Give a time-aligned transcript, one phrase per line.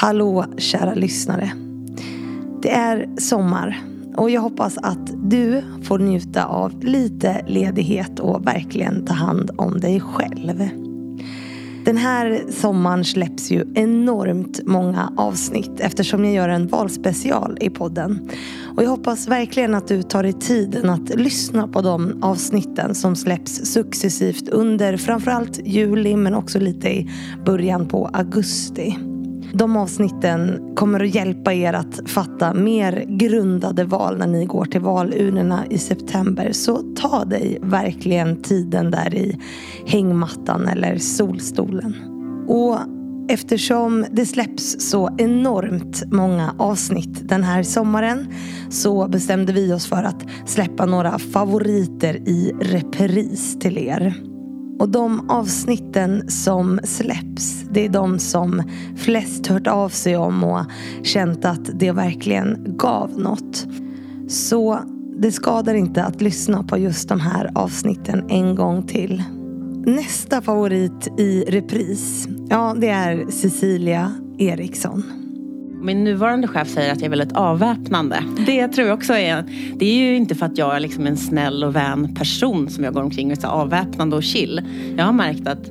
[0.00, 1.52] Hallå kära lyssnare.
[2.62, 3.80] Det är sommar
[4.16, 9.80] och jag hoppas att du får njuta av lite ledighet och verkligen ta hand om
[9.80, 10.68] dig själv.
[11.84, 18.30] Den här sommaren släpps ju enormt många avsnitt eftersom jag gör en valspecial i podden.
[18.76, 23.16] Och jag hoppas verkligen att du tar dig tiden att lyssna på de avsnitten som
[23.16, 27.10] släpps successivt under framförallt juli men också lite i
[27.44, 29.09] början på augusti.
[29.52, 34.80] De avsnitten kommer att hjälpa er att fatta mer grundade val när ni går till
[34.80, 36.52] valurnorna i september.
[36.52, 39.38] Så ta dig verkligen tiden där i
[39.86, 41.94] hängmattan eller solstolen.
[42.48, 42.78] Och
[43.28, 48.26] Eftersom det släpps så enormt många avsnitt den här sommaren
[48.70, 54.14] så bestämde vi oss för att släppa några favoriter i repris till er.
[54.80, 58.62] Och de avsnitten som släpps, det är de som
[58.96, 60.60] flest hört av sig om och
[61.02, 63.66] känt att det verkligen gav något.
[64.28, 64.78] Så
[65.18, 69.22] det skadar inte att lyssna på just de här avsnitten en gång till.
[69.86, 75.19] Nästa favorit i repris, ja det är Cecilia Eriksson.
[75.82, 78.22] Min nuvarande chef säger att jag är väldigt avväpnande.
[78.46, 79.44] Det tror jag också är...
[79.76, 82.84] Det är ju inte för att jag är liksom en snäll och vän person som
[82.84, 84.62] jag går omkring och är avväpnande och chill.
[84.96, 85.70] Jag har märkt att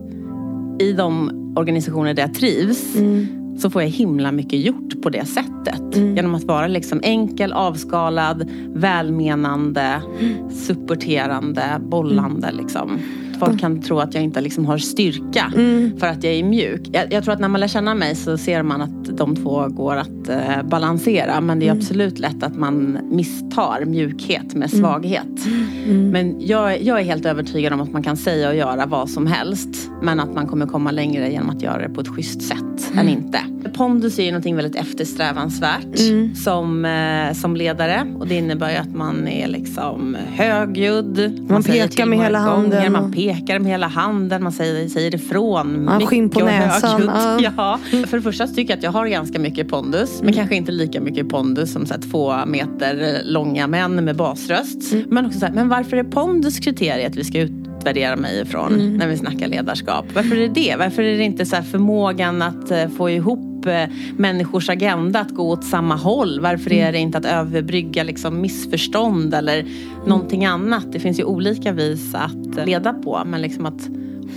[0.80, 3.28] i de organisationer där jag trivs mm.
[3.60, 5.96] så får jag himla mycket gjort på det sättet.
[5.96, 6.16] Mm.
[6.16, 10.50] Genom att vara liksom enkel, avskalad, välmenande, mm.
[10.52, 12.52] supporterande, bollande.
[12.52, 13.00] Liksom
[13.40, 16.00] folk kan tro att jag inte liksom har styrka mm.
[16.00, 16.82] för att jag är mjuk.
[16.92, 19.68] Jag, jag, tror att när man lär känna mig så ser man att de två
[19.68, 21.42] går att eh, balansera.
[21.42, 21.80] Men det är mm.
[21.80, 24.80] absolut lätt att man misstar mjukhet med mm.
[24.82, 25.46] svaghet.
[25.86, 26.10] Mm.
[26.10, 29.28] Men jag, jag, är helt övertygad om att man kan säga och göra vad som
[29.28, 29.90] helst.
[30.02, 33.00] Men att man kommer komma längre genom att göra det på ett schysst sätt än
[33.00, 33.10] mm.
[33.10, 33.40] inte.
[33.74, 36.36] Pondus är ju någonting väldigt eftersträvansvärt mm.
[36.36, 38.16] som, eh, som ledare.
[38.20, 41.34] Och det innebär ju att man är liksom högljudd.
[41.38, 42.92] Man, man pekar med hela handen.
[42.92, 44.44] Man pekar med hela handen.
[44.44, 45.86] Man säger, säger ifrån.
[45.86, 47.12] Man skinn på näsan.
[47.58, 47.80] Ja.
[48.08, 50.19] För det första tycker jag att jag har ganska mycket pondus.
[50.20, 50.36] Men mm.
[50.36, 54.92] kanske inte lika mycket pondus som så här, två meter långa män med basröst.
[54.92, 55.06] Mm.
[55.10, 58.74] Men också så här, men varför är pondus kriteriet vi ska ut utvärdera mig ifrån
[58.74, 58.98] mm.
[58.98, 60.06] när vi snackar ledarskap.
[60.14, 60.76] Varför är det det?
[60.80, 63.84] Varför är det inte så förmågan att eh, få ihop eh,
[64.18, 66.40] människors agenda att gå åt samma håll?
[66.40, 66.94] Varför är mm.
[66.94, 69.72] det inte att överbrygga liksom missförstånd eller mm.
[70.08, 70.92] någonting annat?
[70.92, 73.90] Det finns ju olika vis att leda på men liksom att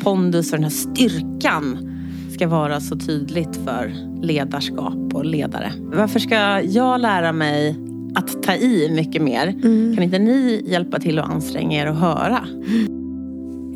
[0.03, 1.92] pondus och den här styrkan
[2.33, 5.73] ska vara så tydligt för ledarskap och ledare.
[5.81, 7.77] Varför ska jag lära mig
[8.15, 9.49] att ta i mycket mer?
[9.49, 9.95] Mm.
[9.95, 12.41] Kan inte ni hjälpa till att anstränga er att höra?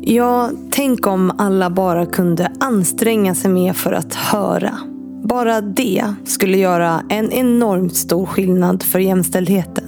[0.01, 4.77] Ja, tänk om alla bara kunde anstränga sig mer för att höra.
[5.23, 9.83] Bara det skulle göra en enormt stor skillnad för jämställdheten.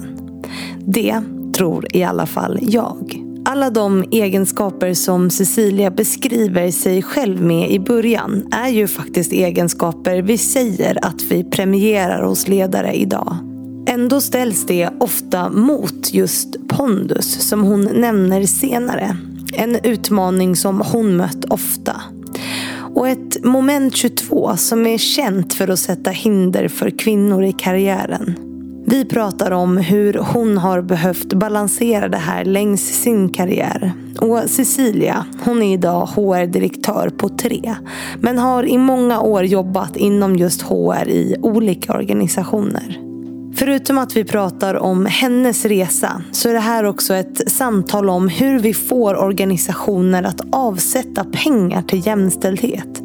[0.78, 1.22] Det
[1.56, 3.19] tror i alla fall jag.
[3.50, 10.22] Alla de egenskaper som Cecilia beskriver sig själv med i början är ju faktiskt egenskaper
[10.22, 13.36] vi säger att vi premierar hos ledare idag.
[13.86, 19.16] Ändå ställs det ofta mot just pondus som hon nämner senare.
[19.52, 22.02] En utmaning som hon mött ofta.
[22.94, 28.49] Och ett moment 22 som är känt för att sätta hinder för kvinnor i karriären.
[28.90, 33.92] Vi pratar om hur hon har behövt balansera det här längs sin karriär.
[34.18, 37.74] Och Cecilia, hon är idag HR-direktör på tre.
[38.20, 42.98] Men har i många år jobbat inom just HR i olika organisationer.
[43.54, 48.28] Förutom att vi pratar om hennes resa så är det här också ett samtal om
[48.28, 53.02] hur vi får organisationer att avsätta pengar till jämställdhet.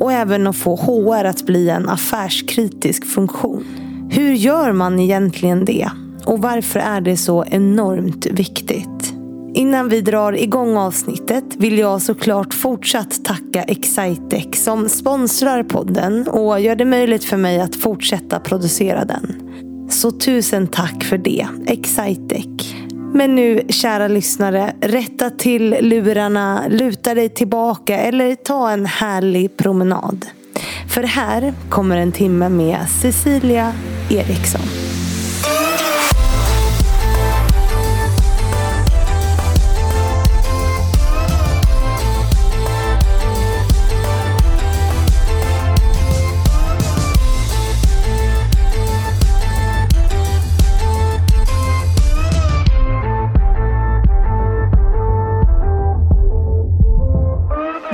[0.00, 3.85] Och även att få HR att bli en affärskritisk funktion.
[4.10, 5.90] Hur gör man egentligen det?
[6.24, 9.14] Och varför är det så enormt viktigt?
[9.54, 16.60] Innan vi drar igång avsnittet vill jag såklart fortsatt tacka Excitec som sponsrar podden och
[16.60, 19.34] gör det möjligt för mig att fortsätta producera den.
[19.90, 22.74] Så tusen tack för det, Excitec.
[23.14, 30.26] Men nu, kära lyssnare, rätta till lurarna, luta dig tillbaka eller ta en härlig promenad.
[30.88, 33.72] För här kommer en timme med Cecilia
[34.10, 34.85] Eriksson.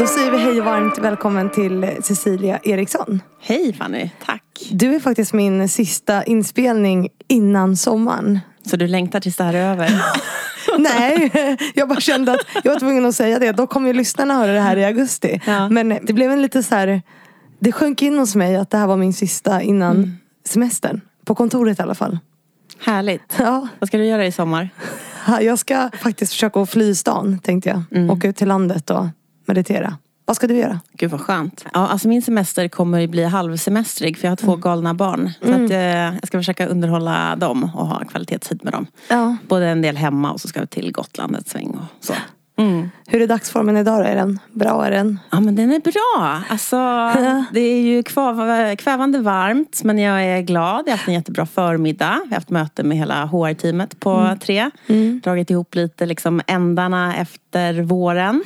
[0.03, 3.21] Då säger vi hej och varmt välkommen till Cecilia Eriksson.
[3.41, 4.43] Hej Fanny, tack.
[4.71, 8.39] Du är faktiskt min sista inspelning innan sommaren.
[8.67, 10.03] Så du längtar tills det här är över?
[10.79, 11.31] Nej,
[11.75, 13.53] jag bara kände att jag var tvungen att säga det.
[13.53, 15.41] Då kommer ju lyssnarna höra det här i augusti.
[15.47, 15.69] Ja.
[15.69, 17.03] Men det blev en lite så här.
[17.59, 20.17] Det sjönk in hos mig att det här var min sista innan Mm.
[20.47, 21.01] semestern.
[21.25, 22.19] På kontoret i alla fall.
[22.79, 23.37] Härligt.
[23.39, 24.69] Ja, Vad ska du göra i sommar?
[25.41, 27.83] jag ska faktiskt försöka att fly stan tänkte jag.
[27.99, 28.11] Mm.
[28.11, 29.07] Åka ut till landet och
[29.55, 29.97] meditera.
[30.25, 30.81] Vad ska du göra?
[30.93, 31.65] Gud vad skönt.
[31.73, 35.31] Ja, alltså min semester kommer ju bli halvsemestrig för jag har två galna barn.
[35.43, 38.87] Så att, eh, jag ska försöka underhålla dem och ha kvalitetstid med dem.
[39.09, 39.37] Ja.
[39.49, 42.15] Både en del hemma och så ska vi till Gotland ett sväng och så.
[42.57, 42.91] Mm.
[43.07, 44.05] Hur är dagsformen idag då?
[44.05, 44.87] Är den bra?
[44.87, 45.19] Är den?
[45.31, 46.43] Ja men den är bra.
[46.49, 46.77] Alltså,
[47.53, 48.37] det är ju kvav,
[48.77, 50.83] kvävande varmt men jag är glad.
[50.87, 52.21] Jag har haft en jättebra förmiddag.
[52.25, 54.71] Vi har haft möte med hela HR-teamet på tre.
[55.23, 58.45] Dragit ihop lite liksom ändarna efter våren.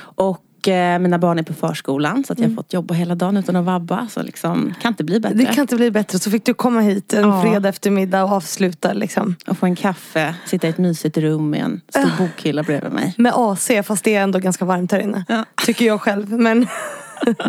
[0.00, 3.36] Och eh, mina barn är på förskolan så att jag har fått jobba hela dagen
[3.36, 4.08] utan att vabba.
[4.10, 5.36] Så liksom, kan inte bli bättre.
[5.36, 6.18] Det kan inte bli bättre.
[6.18, 7.42] Så fick du komma hit en Ja.
[7.42, 9.36] fredag eftermiddag och avsluta liksom.
[9.46, 13.14] Och få en kaffe, sitta i ett mysigt rum med en stor bokhylla bredvid mig.
[13.18, 15.24] Med AC fast det är ändå ganska varmt här inne.
[15.28, 15.44] Ja.
[15.66, 16.32] Tycker jag själv.
[16.32, 16.66] Men,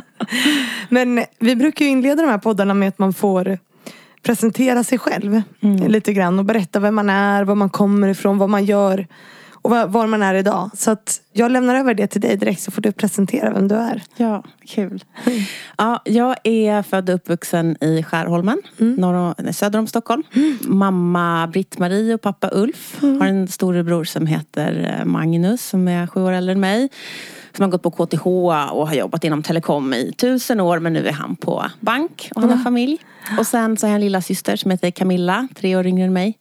[0.89, 3.57] men vi brukar ju inleda de här poddarna med att man får
[4.23, 5.41] presentera sig själv.
[5.87, 9.07] Lite grann och berätta vem man är, var man kommer ifrån, vad man gör.
[9.63, 10.69] Och var, man är idag.
[10.77, 13.75] Så att jag lämnar över det till dig direkt så får du presentera vem du
[13.75, 14.03] är.
[14.17, 15.03] Ja, kul.
[15.77, 20.23] Ja, jag är född och uppvuxen i Skärholmen, norr om, nej, söder om Stockholm.
[20.61, 26.21] Mamma Britt-Marie och pappa Ulf har en storebror som heter eh, Magnus som är sju
[26.21, 26.89] år äldre än mig.
[27.55, 28.27] Som har gått på KTH
[28.71, 32.41] och har jobbat inom telekom i tusen år men nu är han på bank och
[32.41, 32.97] han har familj.
[33.39, 36.13] Och sen så har jag en lilla syster som heter Camilla, tre år yngre än
[36.13, 36.39] mig.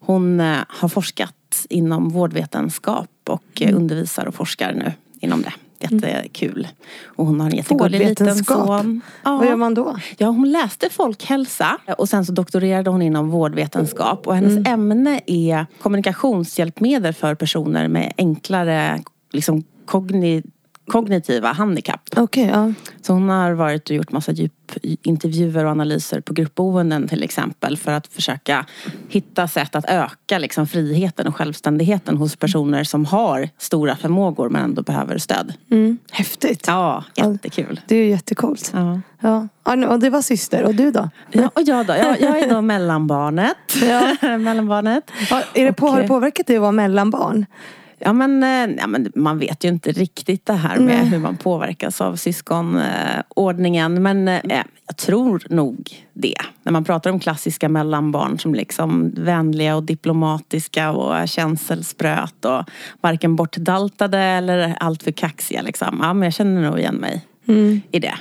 [0.00, 1.34] Hon eh, har forskat
[1.66, 5.52] inom vårdvetenskap och eh, undervisar och forskar nu inom det.
[5.80, 6.68] Jättekul.
[7.04, 9.00] Och hon har en jättegullig liten son.
[9.24, 9.36] Ja.
[9.36, 9.96] Vad gör man då?
[10.16, 14.26] Ja, hon läste folkhälsa och sen så doktorerade hon inom vårdvetenskap.
[14.26, 19.02] Och hennes ämne är kommunikationshjälpmedel för personer med enklare
[19.32, 20.42] liksom, kogni
[20.88, 22.00] kognitiva handikapp.
[22.16, 22.72] Okej, ja.
[23.02, 27.92] Så hon har varit och gjort massa djupintervjuer och analyser på gruppboenden till exempel för
[27.92, 28.66] att försöka
[29.08, 34.64] hitta sätt att öka liksom, friheten och självständigheten hos personer som har stora förmågor men
[34.64, 35.52] ändå behöver stöd.
[35.70, 35.98] Mm.
[36.10, 36.64] Häftigt.
[36.66, 37.80] Ja, jättekul.
[37.86, 38.70] Det är ju jättecoolt.
[38.74, 39.00] Ja.
[39.20, 39.48] Ja.
[39.88, 40.64] Och det var syster.
[40.64, 41.10] Och du då?
[41.30, 41.92] Ja, och jag då?
[41.92, 43.56] Jag, jag är då mellanbarnet.
[43.82, 44.16] Ja.
[44.38, 45.10] mellanbarnet.
[45.30, 47.46] Ja, är det på, Och, har det påverkat dig att vara mellanbarn?
[47.98, 51.06] Ja men, eh, ja men man vet ju inte riktigt det här med Nej.
[51.06, 54.02] hur man påverkas av syskonordningen.
[54.02, 56.34] Men eh, jag tror nog det.
[56.62, 62.64] När man pratar om klassiska mellanbarn som liksom vänliga och diplomatiska och känselspröt och
[63.00, 65.62] varken bortdaltade eller alltför kaxiga.
[65.62, 65.98] Liksom.
[66.02, 67.26] Ja men jag känner nog igen mig
[67.90, 68.14] i det.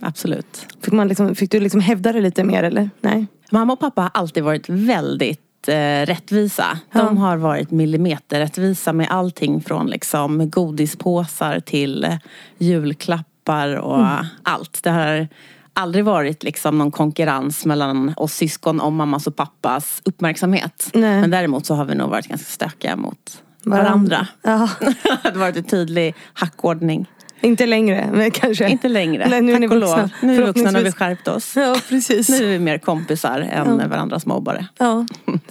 [0.00, 0.66] Absolut.
[0.82, 2.90] Fick, man liksom, fick du liksom hävda det lite mer eller?
[3.00, 3.26] Nej?
[3.50, 6.78] Mamma och pappa har alltid varit väldigt eh, rättvisa.
[6.92, 12.18] De har varit millimeterrättvisa med allting från liksom godispåsar till
[12.58, 14.06] julklappar och
[14.42, 14.82] allt.
[14.82, 15.28] Det har
[15.72, 20.90] aldrig varit liksom någon konkurrens mellan oss syskon om mammas och pappas uppmärksamhet.
[20.94, 21.20] Nej.
[21.20, 24.26] Men däremot så har vi nog varit ganska stökiga mot varandra.
[24.42, 24.68] Ja,
[25.22, 27.06] det har varit en tydlig hackordning.
[27.40, 28.68] Inte längre, men kanske.
[28.68, 29.96] Inte längre, Nej, nu är tack och vuxna.
[29.96, 30.10] lov.
[30.22, 31.56] Nu är vi vuxna och vi skärpt oss.
[31.56, 32.28] Ja, precis.
[32.28, 34.66] Nu är vi mer kompisar än varandras mobbare.
[34.78, 35.06] Ja.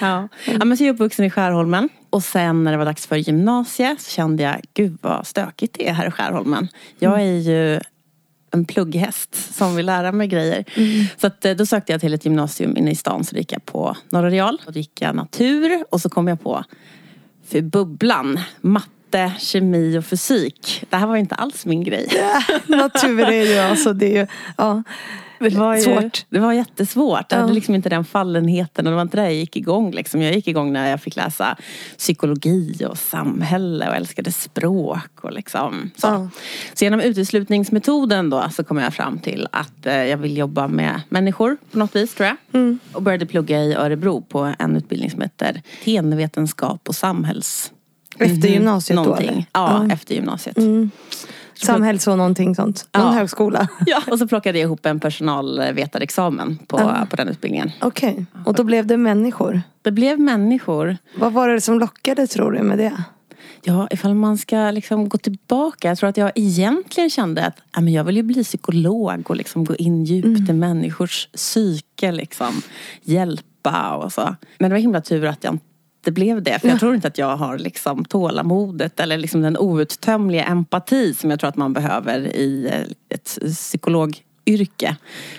[0.00, 0.28] Ja.
[0.58, 1.88] ja, men så är jag uppvuxen i Skärholmen.
[2.10, 5.88] Och sen när det var dags för gymnasiet så kände jag, gud vad stökigt det
[5.88, 6.68] är här i Skärholmen.
[6.98, 7.80] Jag är ju
[8.50, 10.64] en plugghäst som vill lära mig grejer.
[11.20, 13.24] Så att, eh, då sökte jag till ett gymnasium inne i stan.
[13.24, 14.60] Så då gick jag på Norra Real.
[14.66, 16.64] Och då gick jag natur och så kom jag på
[17.48, 18.40] för bubblan.
[18.60, 18.88] Matte,
[19.38, 20.84] kemi och fysik.
[20.90, 22.08] Det här var inte alls min grej.
[22.66, 24.82] Natur är ju alltså, det är ju, ja.
[25.38, 26.24] Det var, ju, Svårt.
[26.28, 27.26] det var jättesvårt.
[27.28, 27.40] Jag Ja.
[27.40, 29.90] hade liksom inte den fallenheten och det var inte där jag gick igång.
[29.90, 30.22] Liksom.
[30.22, 31.56] Jag gick igång när jag fick läsa
[31.98, 35.10] psykologi och samhälle och älskade språk.
[35.20, 36.06] Och liksom, så.
[36.06, 36.28] Ja.
[36.74, 41.00] så genom uteslutningsmetoden då så kom jag fram till att eh, jag vill jobba med
[41.08, 42.36] människor på något vis tror jag.
[42.60, 42.78] Mm.
[42.92, 47.70] Och började plugga i Örebro på en utbildning som heter tenvetenskap och samhälls...
[48.18, 49.28] Efter gymnasiet då Någonting.
[49.28, 49.44] eller?
[49.52, 50.56] Ja, efter gymnasiet.
[51.62, 52.88] Samhälls och någonting sånt.
[52.96, 53.12] Någon Ja.
[53.12, 53.68] högskola.
[53.86, 57.06] Ja, och så plockade jag ihop en personalvetarexamen på, Ja.
[57.10, 57.70] på den utbildningen.
[57.80, 59.62] Okej, och då blev det människor.
[59.82, 60.96] Det blev människor.
[61.18, 63.02] Vad var det som lockade tror du med det?
[63.66, 65.88] Ja, ifall man ska liksom gå tillbaka.
[65.88, 69.36] Jag tror att jag egentligen kände att ja, men jag vill ju bli psykolog och
[69.36, 72.12] liksom gå in djupt i människors psyke.
[72.12, 72.62] Liksom,
[73.02, 74.36] hjälpa och så.
[74.58, 75.64] Men det var himla tur att jag inte
[76.10, 76.58] blev det.
[76.58, 81.30] För jag tror inte att jag har liksom tålamodet eller liksom den outtömliga empati som
[81.30, 84.96] jag tror att man behöver i eh, ett psykolog yrke.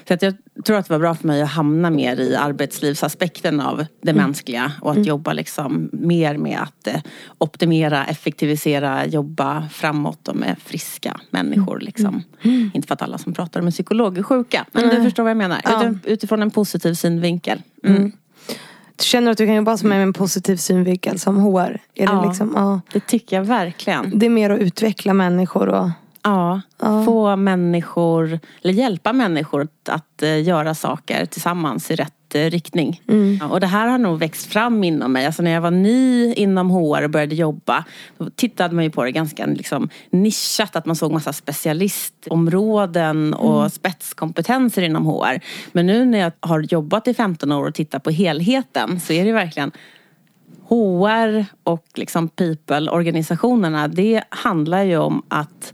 [0.08, 0.34] Så att jag
[0.66, 4.24] tror att det var bra för mig att hamna mer i arbetslivsaspekten av det mm.
[4.24, 5.08] mänskliga och att mm.
[5.08, 7.02] jobba liksom mer med att eh,
[7.38, 11.80] optimera, effektivisera, jobba framåt och med friska människor.
[11.80, 12.24] Liksom.
[12.42, 12.72] Mm.
[12.74, 15.30] Inte för att alla som pratar om en psykolog är sjuka, men du förstår vad
[15.30, 15.62] jag menar.
[15.64, 15.94] Ja.
[16.04, 17.62] Utifrån en positiv synvinkel.
[18.96, 19.04] Mm.
[19.04, 21.60] Känner du att du kan jobba med en positiv synvinkel som HR?
[21.60, 24.20] Är ja, det, liksom, ja, det tycker jag verkligen.
[24.20, 25.90] Det är mer att utveckla människor och
[26.26, 32.25] Ja, ja, få människor, eller hjälpa människor att, att uh, göra saker tillsammans i rätt
[32.36, 33.02] riktning.
[33.08, 33.38] Mm.
[33.42, 35.26] Ja, och det här har nog växt fram inom mig.
[35.26, 37.84] Alltså när jag var ny inom HR och började jobba,
[38.18, 40.76] då tittade man ju på det ganska liksom, nischat.
[40.76, 43.70] Att man såg massa specialistområden och mm.
[43.70, 45.40] spetskompetenser inom HR.
[45.72, 49.26] Men nu när jag har jobbat i 15 år och tittar på helheten så är
[49.26, 49.72] det verkligen
[50.68, 55.74] HR och liksom people, organisationerna, det handlar ju om att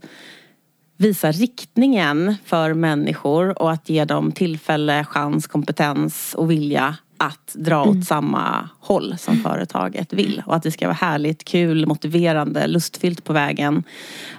[1.02, 7.82] visa riktningen för människor och att ge dem tillfälle, chans, kompetens och vilja att dra
[7.82, 8.04] åt mm.
[8.04, 10.44] samma håll som företaget vill.
[10.46, 13.84] Och att det ska vara härligt, kul, motiverande, lustfyllt på vägen.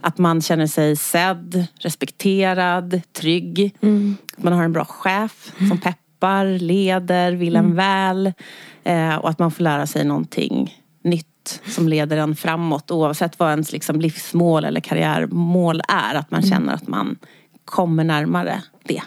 [0.01, 3.75] Att man känner sig sedd, respekterad, trygg.
[3.81, 4.17] Mm.
[4.37, 7.77] Att man har en bra chef som peppar, leder, vill en mm.
[7.77, 8.33] väl.
[8.85, 13.51] Eh, och att man får lära sig någonting nytt som leder en framåt oavsett vad
[13.51, 16.15] ens liksom livsmål eller karriärmål är.
[16.15, 16.51] Att man mm.
[16.51, 17.17] känner att man
[17.65, 19.03] kommer närmare det.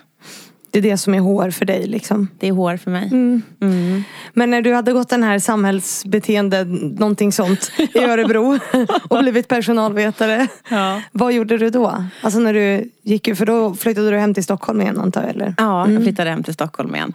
[0.75, 2.27] Det är det som är HR för dig liksom?
[2.39, 3.07] Det är HR för mig.
[3.11, 3.41] Mm.
[3.61, 4.03] Mm.
[4.33, 6.63] Men när du hade gått den här samhällsbeteende,
[6.99, 8.59] någonting sånt, i Örebro
[9.09, 10.47] och blivit personalvetare.
[10.69, 11.01] Ja.
[11.11, 12.03] Vad gjorde du då?
[12.21, 15.29] Alltså när du gick, för då flyttade du hem till Stockholm igen antar jag?
[15.29, 15.55] Eller?
[15.57, 16.03] Ja, jag mm.
[16.03, 17.13] flyttade hem till Stockholm igen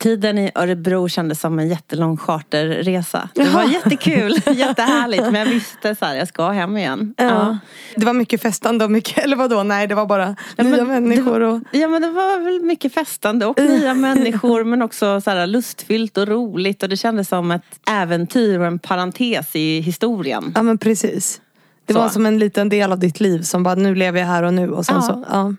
[0.00, 3.28] tiden i Örebro kändes som en jättelång charterresa.
[3.34, 5.22] Det var jättekul, jättehärligt.
[5.22, 7.14] Men jag visste så här, jag ska hem igen.
[7.16, 7.24] Ja.
[7.24, 7.58] ja.
[7.96, 9.62] Det var mycket festande och mycket, eller vadå?
[9.62, 11.40] Nej, det var bara ja, nya människor.
[11.40, 11.60] Och...
[11.72, 14.64] Ja, men det var väl mycket festande och nya människor.
[14.70, 16.82] Men också så här, lustfyllt och roligt.
[16.82, 20.52] Och det kändes som ett äventyr och en parentes i historien.
[20.54, 21.40] Ja, men precis.
[21.86, 21.98] Det så.
[21.98, 24.54] var som en liten del av ditt liv som bara, nu lever jag här och
[24.54, 24.70] nu.
[24.70, 25.02] Och sen ja.
[25.02, 25.54] så, ja.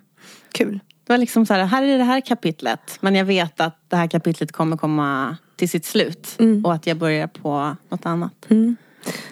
[0.52, 0.80] Kul.
[1.04, 2.98] Det var liksom så här, här är det här kapitlet.
[3.00, 6.36] Men jag vet att det här kapitlet kommer komma till sitt slut.
[6.40, 6.66] Mm.
[6.66, 8.34] Och att jag börjar på något annat.
[8.50, 8.76] Mm.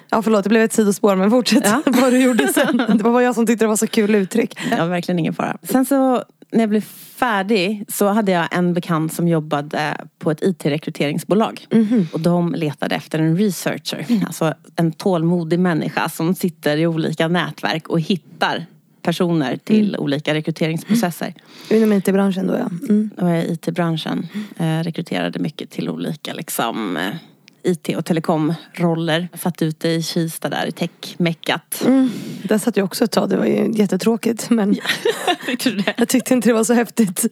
[0.10, 1.82] Ja förlåt, det blev ett sidospår men fortsätt ja.
[2.02, 2.78] vad du gjorde sen.
[2.78, 4.60] Det var jag som tyckte det var så kul uttryck.
[4.78, 5.58] Ja, verkligen ingen fara.
[5.64, 6.82] Sen så när jag blev
[7.16, 11.68] färdig så hade jag en bekant som jobbade på ett IT-rekryteringsbolag.
[11.70, 12.08] Mm.
[12.14, 14.06] Och de letade efter en researcher.
[14.10, 14.26] Mm.
[14.26, 18.66] Alltså en tålmodig människa som sitter i olika nätverk och hittar
[19.02, 20.02] personer till mm.
[20.02, 21.34] olika rekryteringsprocesser.
[21.70, 22.70] Inom IT-branschen då ja.
[22.90, 23.10] Mm.
[23.18, 24.28] Och i IT-branschen.
[24.58, 27.10] Eh, rekryterade mycket till olika liksom eh,
[27.64, 29.28] IT och telekomroller.
[29.34, 31.84] Satt ute i Kista där i tech-meckat.
[31.86, 32.10] Mm.
[32.44, 33.30] Där satt jag också ett tag.
[33.30, 34.50] Det var ju jättetråkigt.
[34.50, 34.76] Men
[35.98, 37.26] jag tyckte inte det var så häftigt.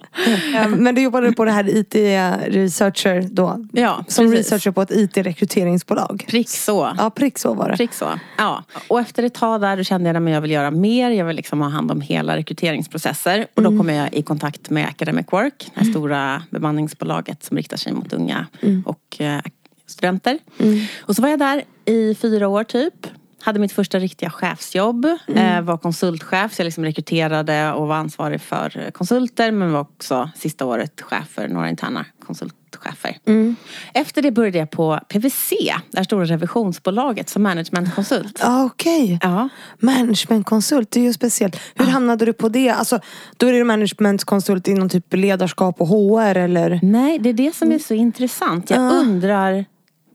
[0.78, 3.68] men du jobbade på det här IT-researcher då?
[3.72, 4.52] Ja, Som precis.
[4.52, 6.26] researcher på ett IT-rekryteringsbolag?
[6.28, 6.94] Prick så.
[6.98, 7.78] Ja, prick så var det.
[7.78, 8.20] Prick så.
[8.38, 8.64] Ja.
[8.88, 11.12] Och efter ett tag där då kände jag att jag vill göra mer.
[11.12, 13.48] Jag vill liksom ha hand om hela rekryteringsprocesser.
[13.54, 13.80] Och då mm.
[13.80, 15.54] kom jag i kontakt med Academic Work.
[15.58, 15.94] Det här mm.
[15.94, 18.84] stora bemanningsbolaget som riktar sig mot unga mm.
[18.86, 19.42] och eh,
[19.88, 20.40] studenter.
[20.58, 20.86] Mm.
[21.02, 23.08] Och så var jag där i fyra år typ.
[23.42, 25.06] Hade mitt första riktiga chefsjobb.
[25.28, 25.58] Mm.
[25.58, 29.52] Eh, var konsultchef så jag liksom rekryterade och var ansvarig för konsulter.
[29.52, 33.18] Men var också sista året chef för några interna konsultchefer.
[33.26, 33.56] Mm.
[33.94, 35.56] Efter det började jag på PWC,
[35.92, 38.40] det här stora revisionsbolaget som managementkonsult.
[38.44, 39.20] Ah, Okej, okay.
[39.22, 39.50] ja.
[39.80, 41.60] managementkonsult, det är ju speciellt.
[41.76, 41.90] Hur ah.
[41.90, 42.70] hamnade du på det?
[42.70, 43.00] Alltså,
[43.38, 46.80] då är det managementkonsult inom typ ledarskap och HR eller?
[46.84, 48.70] Nej, det är det som är så intressant.
[48.70, 48.90] Jag ah.
[48.90, 49.66] undrar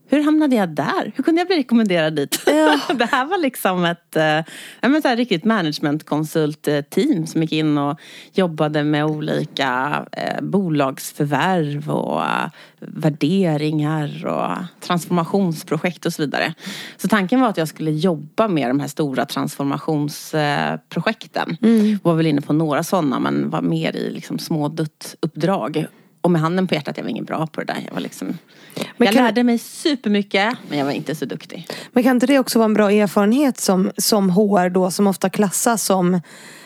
[0.07, 1.11] hur hamnade jag där?
[1.15, 2.43] Hur kunde jag bli rekommenderad dit?
[2.45, 2.79] Ja.
[2.95, 4.37] det här var liksom ett, äh,
[4.81, 7.99] ett riktigt managementkonsultteam som gick in och
[8.33, 16.53] jobbade med olika äh, bolagsförvärv och äh, värderingar och transformationsprojekt och så vidare.
[16.97, 21.57] Så tanken var att jag skulle jobba med de här stora transformationsprojekten.
[21.61, 21.99] Mm.
[22.03, 25.87] Var väl inne på några sådana men var mer i liksom små duttuppdrag
[26.23, 27.83] och med handen på hjärtat, jag var ingen bra på det där.
[27.85, 28.27] Jag, var liksom,
[28.75, 29.23] men jag kan...
[29.23, 31.67] lärde mig supermycket men jag var inte så duktig.
[31.91, 35.29] Men kan inte det också vara en bra erfarenhet som, som HR då som ofta
[35.29, 36.21] klassas som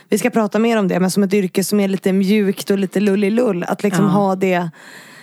[0.09, 2.77] vi ska prata mer om det, men som ett yrke som är lite mjukt och
[2.77, 3.63] lite lullilull.
[3.63, 4.11] Att liksom ja.
[4.11, 4.69] ha det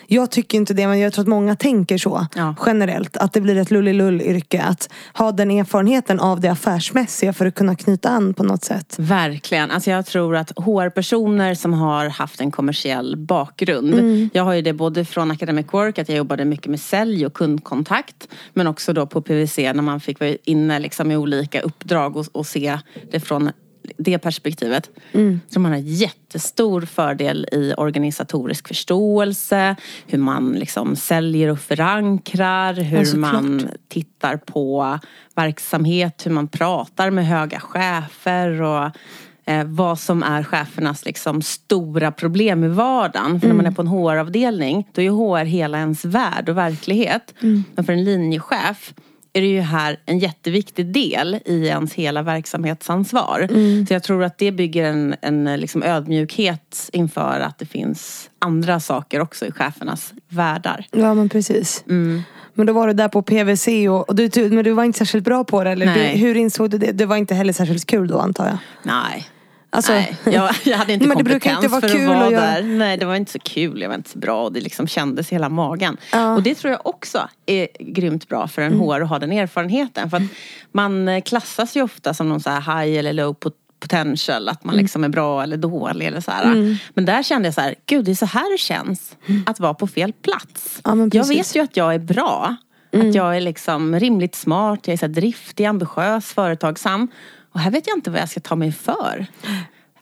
[0.07, 2.55] jag tycker inte det men jag tror att många tänker så ja.
[2.67, 3.17] generellt.
[3.17, 4.63] Att det blir ett lullilull-yrke.
[4.63, 8.97] Att ha den erfarenheten av det affärsmässiga för att kunna knyta an på något sätt.
[8.99, 9.71] Verkligen.
[9.71, 13.95] Alltså jag tror att HR-personer som har haft en kommersiell bakgrund.
[13.95, 14.31] Mm.
[14.33, 17.35] Jag har ju det både från Academic Work, att jag jobbade mycket med sälj och
[17.35, 18.29] kundkontakt.
[18.53, 22.27] Men också då på PWC när man fick vara inne liksom i olika uppdrag och,
[22.33, 22.79] och se
[23.11, 23.51] det från
[23.97, 24.91] det perspektivet.
[25.13, 25.41] Mm.
[25.49, 29.77] Så man har jättestor fördel i organisatorisk förståelse,
[30.07, 33.73] hur man liksom säljer och förankrar, hur alltså, man klart.
[33.89, 34.99] tittar på
[35.35, 38.91] verksamhet, hur man pratar med höga chefer och
[39.45, 43.41] eh, vad som är chefernas liksom, stora problem i vardagen.
[43.41, 43.57] För mm.
[43.57, 43.73] när man mm.
[43.73, 47.35] är på en HR-avdelning, då är HR hela ens värld och verklighet.
[47.41, 47.65] Mm.
[47.75, 48.95] Men för en linjechef
[49.37, 53.47] är det ju här en jätteviktig del i ens hela verksamhetsansvar.
[53.51, 53.87] Mm.
[53.87, 58.81] Så jag tror att det bygger en, en liksom ödmjukhet inför att det finns andra
[58.81, 60.87] saker också i chefernas världar.
[60.91, 61.85] Ja men precis.
[61.89, 62.23] Mm.
[62.55, 65.25] Men då var du där på PVC och, och du, men du var inte särskilt
[65.25, 65.87] bra på det eller?
[65.87, 66.17] Nej.
[66.17, 66.93] hur insåg du det?
[66.93, 68.59] Det var inte heller särskilt kul då antar jag?
[68.83, 69.29] Nej.
[69.75, 72.63] Alltså, Nej, jag, jag hade inte men kompetens inte för att vara där.
[72.63, 73.81] Nej, det var inte så kul.
[73.81, 75.97] Jag var inte så bra och det liksom kändes i hela magen.
[76.13, 76.35] Ja.
[76.35, 78.87] Och det tror jag också är grymt bra för en mm.
[78.87, 80.11] HR att ha den erfarenheten.
[80.11, 80.23] För att
[80.73, 83.37] man klassas ju ofta som någon så här high eller low
[83.81, 84.49] potential.
[84.49, 84.83] Att man mm.
[84.83, 86.77] liksom är bra eller dålig eller så mm.
[86.95, 89.17] Men där kände jag så här, gud det är så här det känns
[89.47, 90.81] att vara på fel plats.
[90.85, 92.57] Ja, jag vet ju att jag är bra.
[92.89, 93.13] Att mm.
[93.13, 97.09] jag är liksom rimligt smart, jag är så driftig, ambitiös, företagsam.
[97.55, 99.27] Och här vet jag inte vad jag ska ta mig för.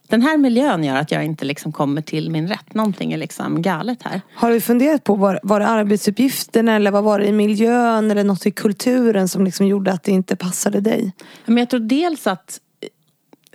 [0.07, 2.73] Den här miljön gör att jag inte liksom kommer till min rätt.
[2.73, 4.21] Någonting är liksom galet här.
[4.35, 8.23] Har du funderat på, var, var det arbetsuppgifterna eller vad var det i miljön eller
[8.23, 11.11] något i kulturen som liksom gjorde att det inte passade dig?
[11.45, 12.59] Men jag tror dels att,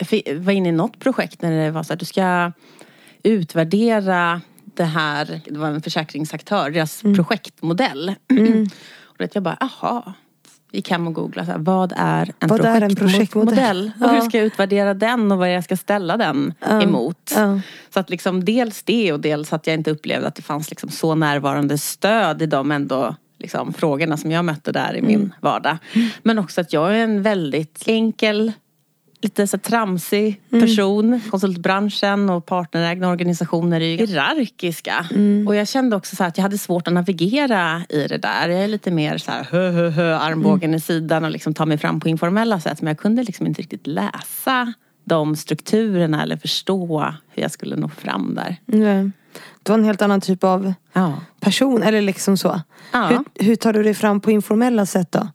[0.09, 2.51] jag var inne i något projekt när det var så att du ska
[3.23, 7.15] utvärdera det här, det var en försäkringsaktör, deras mm.
[7.15, 8.15] projektmodell.
[8.29, 8.67] Mm.
[9.03, 10.13] och jag bara, aha
[10.71, 12.83] gick hem och googlade, så här, vad är en vad projektmodell?
[12.83, 13.91] Är en projektmodell?
[13.99, 14.05] Ja.
[14.05, 16.81] Och hur ska jag utvärdera den och vad jag ska ställa den ja.
[16.81, 17.33] emot?
[17.35, 17.59] Ja.
[17.93, 20.89] Så att liksom dels det och dels att jag inte upplevde att det fanns liksom
[20.89, 25.33] så närvarande stöd i de ändå liksom, frågorna som jag mötte där i min mm.
[25.41, 25.77] vardag.
[26.23, 28.51] Men också att jag är en väldigt enkel
[29.21, 30.65] lite så tramsig mm.
[30.65, 31.05] person.
[31.05, 31.21] Mm.
[31.29, 35.05] Konsultbranschen och partnerägda organisationer är hierarkiska.
[35.11, 35.47] Mm.
[35.47, 38.49] Och jag kände också så att jag hade svårt att navigera i det där.
[38.49, 40.77] Jag är lite mer så här hö, hö, hö, armbågen mm.
[40.77, 42.81] i sidan och liksom ta mig fram på informella sätt.
[42.81, 47.89] Men jag kunde liksom inte riktigt läsa de strukturerna eller förstå hur jag skulle nå
[47.89, 48.55] fram där.
[48.73, 49.11] Mm.
[49.63, 51.13] Du var en helt annan typ av ja.
[51.39, 52.61] person, eller liksom så.
[52.91, 53.07] Ja.
[53.07, 55.27] Hur, hur tar du dig fram på informella sätt då?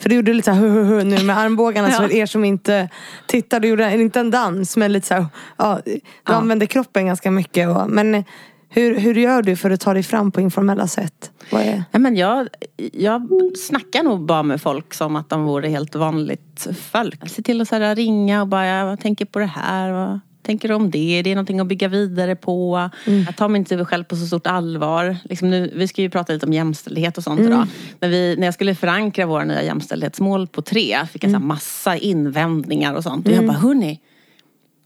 [0.00, 1.88] För du gjorde lite hu, hu nu med armbågarna.
[1.88, 1.96] ja.
[1.96, 2.88] Så er som inte
[3.26, 6.34] tittar, du gjorde inte en dans men lite såhär, ja, du ja.
[6.34, 7.68] använde kroppen ganska mycket.
[7.68, 8.24] Och, men
[8.68, 11.30] hur, hur gör du för att ta dig fram på informella sätt?
[11.50, 11.84] Vad är?
[11.90, 12.48] Ja, men jag,
[12.92, 17.28] jag snackar nog bara med folk som att de vore helt vanligt folk.
[17.28, 19.92] Ser till att så här, ringa och bara, jag tänker på det här.
[19.92, 21.22] Och tänker du om det?
[21.22, 22.90] Det är någonting att bygga vidare på.
[23.06, 23.22] Mm.
[23.22, 25.16] Jag tar mig inte själv på så stort allvar.
[25.24, 27.52] Liksom nu, vi ska ju prata lite om jämställdhet och sånt mm.
[27.52, 27.66] idag.
[28.00, 31.48] Men vi, när jag skulle förankra våra nya jämställdhetsmål på tre fick jag mm.
[31.48, 33.26] massa invändningar och sånt.
[33.26, 33.46] Och jag mm.
[33.46, 34.00] bara, hörni.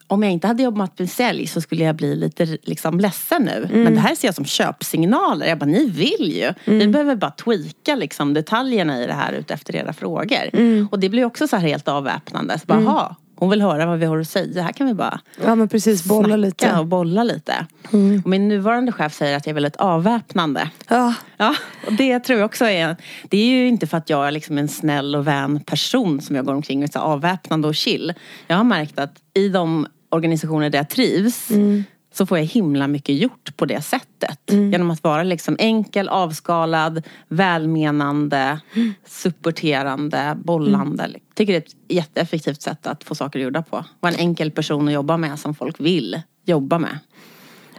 [0.06, 3.68] Om jag inte hade jobbat med sälj så skulle jag bli lite liksom ledsen nu.
[3.70, 3.82] Mm.
[3.82, 5.46] Men det här ser jag som köpsignaler.
[5.46, 6.52] Jag bara, ni vill ju.
[6.64, 6.78] Mm.
[6.78, 10.50] Vi behöver bara tweaka liksom detaljerna i det här utefter era frågor.
[10.52, 10.88] Mm.
[10.90, 12.58] Och det blir också så här helt avväpnande.
[12.58, 13.14] Så bara, mm.
[13.42, 14.62] Hon vill höra vad vi har att säga.
[14.62, 16.78] Här kan vi bara Ja men precis, bolla lite.
[16.78, 17.66] och bolla lite.
[17.92, 18.22] Mm.
[18.24, 20.70] Och min nuvarande chef säger att jag är väldigt avväpnande.
[20.88, 21.14] Ja.
[21.36, 21.54] ja.
[21.86, 22.96] Och det tror jag också är,
[23.28, 26.36] det är ju inte för att jag är liksom en snäll och vän person som
[26.36, 28.12] jag går omkring och är avväpnande och chill.
[28.46, 32.88] Jag har märkt att i de organisationer där jag trivs mm så får jag himla
[32.88, 34.50] mycket gjort på det sättet.
[34.50, 34.72] Mm.
[34.72, 38.94] Genom att vara liksom enkel, avskalad, välmenande, mm.
[39.06, 41.04] supporterande, bollande.
[41.04, 41.20] Mm.
[41.28, 43.84] Jag tycker det är ett jätteeffektivt sätt att få saker gjorda på.
[44.00, 46.98] Vara en enkel person att jobba med som folk vill jobba med.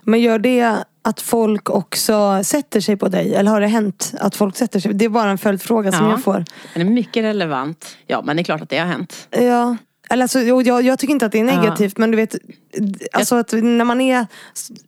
[0.03, 3.35] Men gör det att folk också sätter sig på dig?
[3.35, 4.93] Eller har det hänt att folk sätter sig?
[4.93, 6.45] Det är bara en följdfråga som jag får.
[6.73, 7.97] Den är mycket relevant.
[8.07, 9.27] Ja men det är klart att det har hänt.
[9.31, 9.77] Ja.
[10.13, 12.01] Eller alltså, jag, jag tycker inte att det är negativt ja.
[12.01, 12.35] men du vet
[13.11, 14.27] Alltså att när man är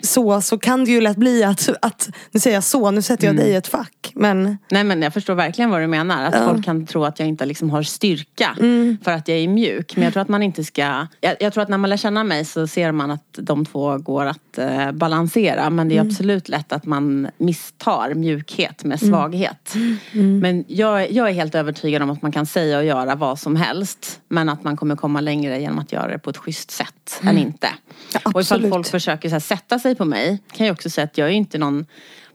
[0.01, 3.25] så så kan det ju lätt bli att, att nu säger jag så, nu sätter
[3.25, 3.43] jag mm.
[3.43, 4.11] dig i ett fack.
[4.15, 4.57] Men...
[4.71, 6.23] Nej men jag förstår verkligen vad du menar.
[6.23, 6.49] Att ja.
[6.49, 8.97] folk kan tro att jag inte liksom har styrka mm.
[9.03, 9.95] för att jag är mjuk.
[9.95, 11.07] Men jag tror att man inte ska...
[11.21, 13.97] Jag, jag, tror att när man lär känna mig så ser man att de två
[13.97, 15.69] går att eh, balansera.
[15.69, 16.11] Men det är mm.
[16.11, 19.13] absolut lätt att man misstar mjukhet med mm.
[19.13, 19.75] svaghet.
[20.13, 20.39] Mm.
[20.39, 23.55] Men jag, jag är helt övertygad om att man kan säga och göra vad som
[23.55, 24.19] helst.
[24.27, 27.27] Men att man kommer komma längre genom att göra det på ett schysst sätt än
[27.27, 27.41] mm.
[27.41, 27.67] inte.
[28.13, 31.05] Ja, och ifall folk försöker så här, sätta sig på mig kan jag också säga
[31.05, 31.85] att jag är inte någon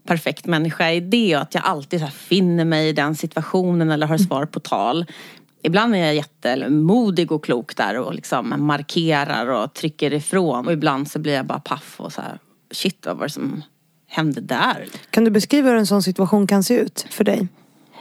[0.06, 3.90] perfekt människa i det och att jag alltid så här, finner mig i den situationen
[3.90, 4.26] eller har mm.
[4.26, 5.06] svar på tal.
[5.62, 10.66] Ibland är jag jättemodig och klok där och liksom markerar och trycker ifrån.
[10.66, 12.38] Och ibland så blir jag bara paff och så här,
[12.70, 13.62] shit vad var det som
[14.06, 14.86] hände där?
[15.10, 17.48] Kan du beskriva hur en sån situation kan se ut för dig?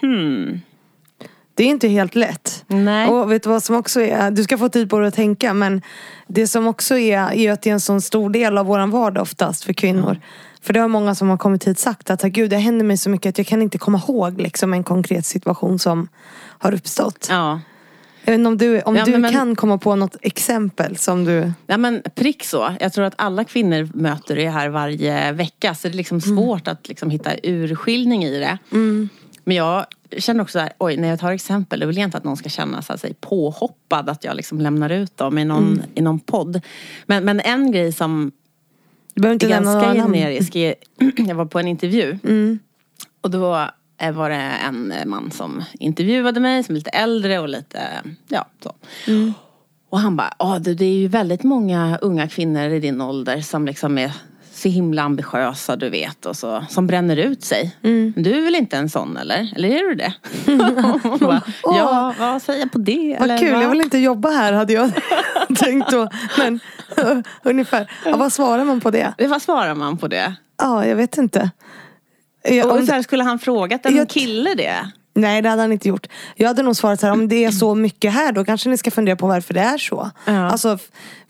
[0.01, 0.61] Hmm.
[1.59, 2.63] Det är inte helt lätt.
[2.67, 3.07] Nej.
[3.09, 5.53] Och vet du vad som också är, du ska få tid på dig att tänka
[5.53, 5.81] men
[6.27, 9.21] det som också är, är att det är en sån stor del av våran vardag
[9.21, 10.09] oftast för kvinnor.
[10.09, 10.21] Mm.
[10.61, 13.09] För det har många som har kommit hit sagt att gud det händer mig så
[13.09, 16.07] mycket att jag kan inte komma ihåg liksom, en konkret situation som
[16.59, 17.27] har uppstått.
[17.29, 17.59] Ja.
[18.23, 21.25] Jag vet inte om du, om Ja, du men- kan komma på något exempel som
[21.25, 21.51] du...
[21.67, 22.75] Ja men prick så.
[22.79, 25.75] Jag tror att alla kvinnor möter det här varje vecka.
[25.75, 26.37] Så det är liksom Mm.
[26.37, 28.57] svårt att liksom hitta urskiljning i det.
[29.43, 29.85] Men jag
[30.17, 32.37] känner också så här, oj när jag tar exempel, då vill jag inte att någon
[32.37, 34.09] ska känna så sig påhoppad.
[34.09, 35.85] Att jag liksom lämnar ut dem i någon, Mm.
[35.95, 36.61] i någon podd.
[37.05, 38.31] Men, men en grej som
[39.13, 40.55] Du behöver inte är ganska generisk.
[40.55, 40.75] är-
[41.27, 42.19] Jag var på en intervju.
[42.23, 42.59] Mm.
[43.21, 43.67] Och då
[44.01, 47.79] eh, var det en man som intervjuade mig som är lite äldre och lite,
[48.27, 48.73] ja så.
[49.07, 49.33] Mm.
[49.89, 53.41] Och han bara, ja det, det är ju väldigt många unga kvinnor i din ålder
[53.41, 54.11] som liksom är
[54.59, 57.75] så himla ambitiösa du vet och så, som bränner ut sig.
[57.83, 58.13] Mm.
[58.17, 59.53] Du är väl inte en sån eller?
[59.55, 60.13] Eller är du det?
[61.25, 63.13] Bara, ja, vad säger jag på det?
[63.13, 63.61] eller Vad kul, va?
[63.61, 64.91] jag vill inte jobba här hade jag
[65.55, 66.09] tänkt då.
[66.37, 66.59] Men
[67.43, 67.91] ungefär.
[68.05, 69.13] Ja, vad svarar man på det?
[69.17, 70.33] Vad svarar man på det?
[70.57, 71.51] Ja, jag vet inte.
[72.43, 74.91] Ja, Och så här, skulle han frågat en Jag- kille det?
[75.21, 76.07] Nej det hade han inte gjort.
[76.35, 78.77] Jag hade nog svarat så här, om det är så mycket här då kanske ni
[78.77, 80.11] ska fundera på varför det är så.
[80.25, 80.51] Ja.
[80.51, 80.77] Alltså,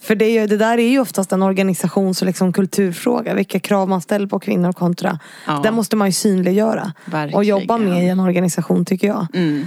[0.01, 3.33] för det, det där är ju oftast en organisations och liksom kulturfråga.
[3.33, 5.19] Vilka krav man ställer på kvinnor kontra.
[5.47, 5.59] Ja.
[5.63, 6.93] Där måste man ju synliggöra.
[7.05, 7.35] Verkligen.
[7.35, 9.27] Och jobba med i en organisation tycker jag.
[9.33, 9.65] Mm.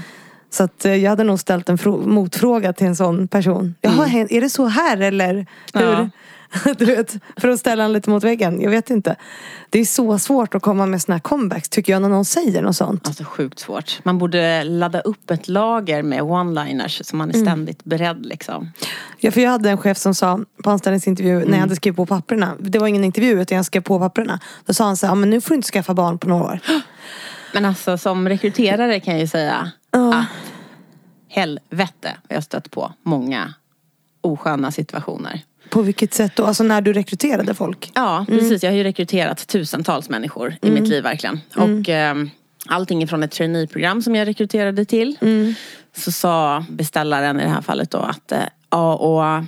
[0.52, 3.74] Så att, eh, jag hade nog ställt en frå- motfråga till en sån person.
[3.80, 5.34] Jaha, hen- är det så här eller?
[5.74, 5.82] Hur?
[5.82, 6.00] Mm.
[6.00, 6.08] Ja.
[6.78, 8.60] Du vet, för att ställa en lite mot väggen.
[8.60, 9.16] Jag vet inte.
[9.70, 12.62] Det är så svårt att komma med såna här comebacks tycker jag när någon säger
[12.62, 13.06] något sånt.
[13.06, 14.00] Alltså sjukt svårt.
[14.02, 18.70] Man borde ladda upp ett lager med one-liners så man är ständigt beredd liksom.
[19.18, 22.06] Ja, för jag hade en chef som sa på anställningsintervju när jag hade skrivit på
[22.06, 22.52] papperna.
[22.60, 24.40] Det var ingen intervju utan jag skrev på papperna.
[24.66, 26.58] Då sa han så här, men nu får du inte skaffa barn på några år.
[27.54, 30.18] Men alltså som rekryterare kan jag ju säga Ja.
[30.18, 30.26] att
[31.28, 33.54] helvete jag har stött på många
[34.20, 35.40] osköna situationer.
[35.70, 36.44] På vilket sätt då?
[36.44, 37.90] Alltså när du rekryterade folk?
[37.94, 38.62] Ja, precis.
[38.62, 41.40] Jag har ju rekryterat tusentals människor i mitt liv verkligen.
[41.56, 42.14] Och eh,
[42.66, 45.18] allting ifrån ett traineeprogram som jag rekryterade till.
[45.96, 48.38] Så sa beställaren i det här fallet då att eh,
[48.70, 49.44] ja, och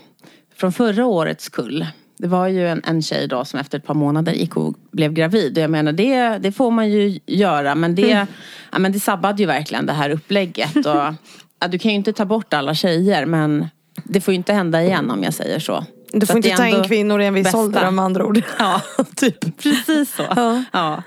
[0.57, 3.94] från förra årets kull det var ju en, en tjej då som efter ett par
[3.94, 5.59] månader gick och blev gravid.
[5.59, 8.27] Jag menar det, det får man ju göra men det,
[8.72, 10.77] ja, men det sabbade ju verkligen det här upplägget.
[10.77, 10.85] Och,
[11.61, 13.68] ja, du kan ju inte ta bort alla tjejer men
[14.05, 15.85] det får ju inte hända igen om jag säger så.
[16.12, 17.59] Du Så får det inte ta in kvinnor i en viss bästa.
[17.59, 18.42] ålder med andra ord.
[18.59, 18.81] Ja,
[19.16, 19.62] typ.
[19.62, 20.22] precis så.
[20.37, 20.64] Ja.
[20.72, 21.03] Ja.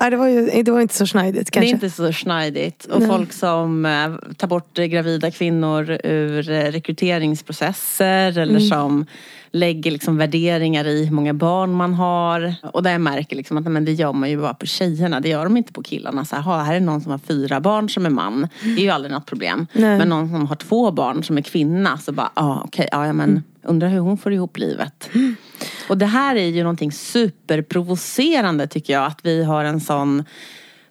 [0.00, 1.70] Nej, det, var ju, det var inte så snajdigt Det kanske.
[1.70, 2.84] är inte så schneidigt.
[2.84, 9.06] Och folk som eh, tar bort gravida kvinnor ur eh, rekryteringsprocesser eller som
[9.52, 12.54] lägger liksom värderingar i hur många barn man har.
[12.72, 15.28] Och där jag märker liksom att men det gör man ju bara på tjejerna, det
[15.28, 16.24] gör de inte på killarna.
[16.24, 18.48] Så här, "Ha, här är någon som har fyra barn som är man.
[18.62, 19.66] Det är ju aldrig något problem.
[19.72, 19.98] Nej.
[19.98, 23.12] Men någon som har två barn som är kvinna så bara, ah, okej, ja, ja
[23.12, 25.10] men undrar hur hon får ihop livet.
[25.88, 29.06] Och det här är ju någonting superprovocerande tycker jag.
[29.06, 30.24] Att vi har en sån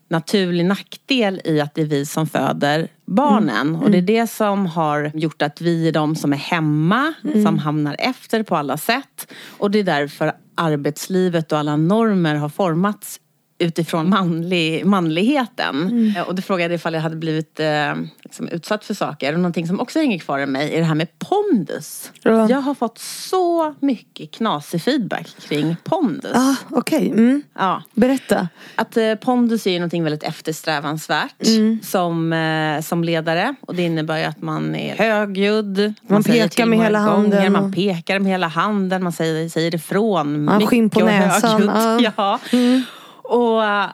[0.09, 3.75] naturlig nackdel i att det är vi som föder barnen.
[3.75, 7.59] Och det är det som har gjort att vi är de som är hemma, som
[7.59, 9.33] hamnar efter på alla sätt.
[9.57, 13.19] Och det är därför arbetslivet och alla normer har formats
[13.59, 16.13] utifrån manlig, manligheten.
[16.17, 17.93] Eh, Och du frågade ifall jag hade blivit eh,
[18.23, 19.33] liksom utsatt för saker.
[19.33, 22.11] Och någonting som också hänger kvar i mig är det här med pondus.
[22.21, 22.49] Ja.
[22.49, 26.31] Jag har fått så mycket knasig feedback kring pondus.
[26.35, 27.43] Ah, Okej, mm.
[27.55, 27.83] Ja.
[27.93, 28.47] berätta.
[28.75, 31.79] Att eh, pondus är ju någonting väldigt eftersträvansvärt Mm.
[31.83, 33.55] som, eh, som ledare.
[33.61, 35.93] Och det innebär ju att man är högljudd.
[36.07, 39.03] Man, pekar säger till med hela gånger, handen Man pekar med hela handen.
[39.03, 40.43] Man säger, säger ifrån.
[40.45, 42.13] Man skinn på näsan, högljutt.
[42.17, 42.39] ja.
[42.51, 42.73] Mm.
[42.75, 42.79] Ja.
[43.27, 43.89] Och eh,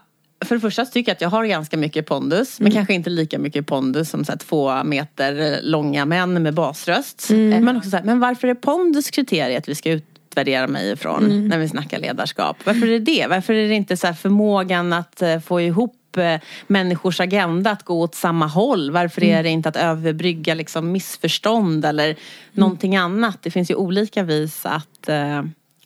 [0.46, 2.60] för det första så tycker jag att jag har ganska mycket pondus.
[2.60, 2.66] Mm.
[2.66, 7.30] Men kanske inte lika mycket pondus som så här, två meter långa män med basröst.
[7.30, 7.66] Mm.
[7.66, 11.48] Men också så här, men varför är pondus kriteriet vi ska utvärdera mig ifrån Mm.
[11.48, 12.58] när vi snackar ledarskap?
[12.66, 13.28] Varför är det det?
[13.30, 17.84] Varför är det inte så här förmågan att eh, få ihop eh, människors agenda att
[17.84, 18.92] gå åt samma håll?
[18.92, 19.40] Varför Mm.
[19.40, 22.16] är det inte att överbrygga liksom missförstånd eller
[22.52, 23.38] någonting annat?
[23.42, 25.10] Det finns ju olika vis att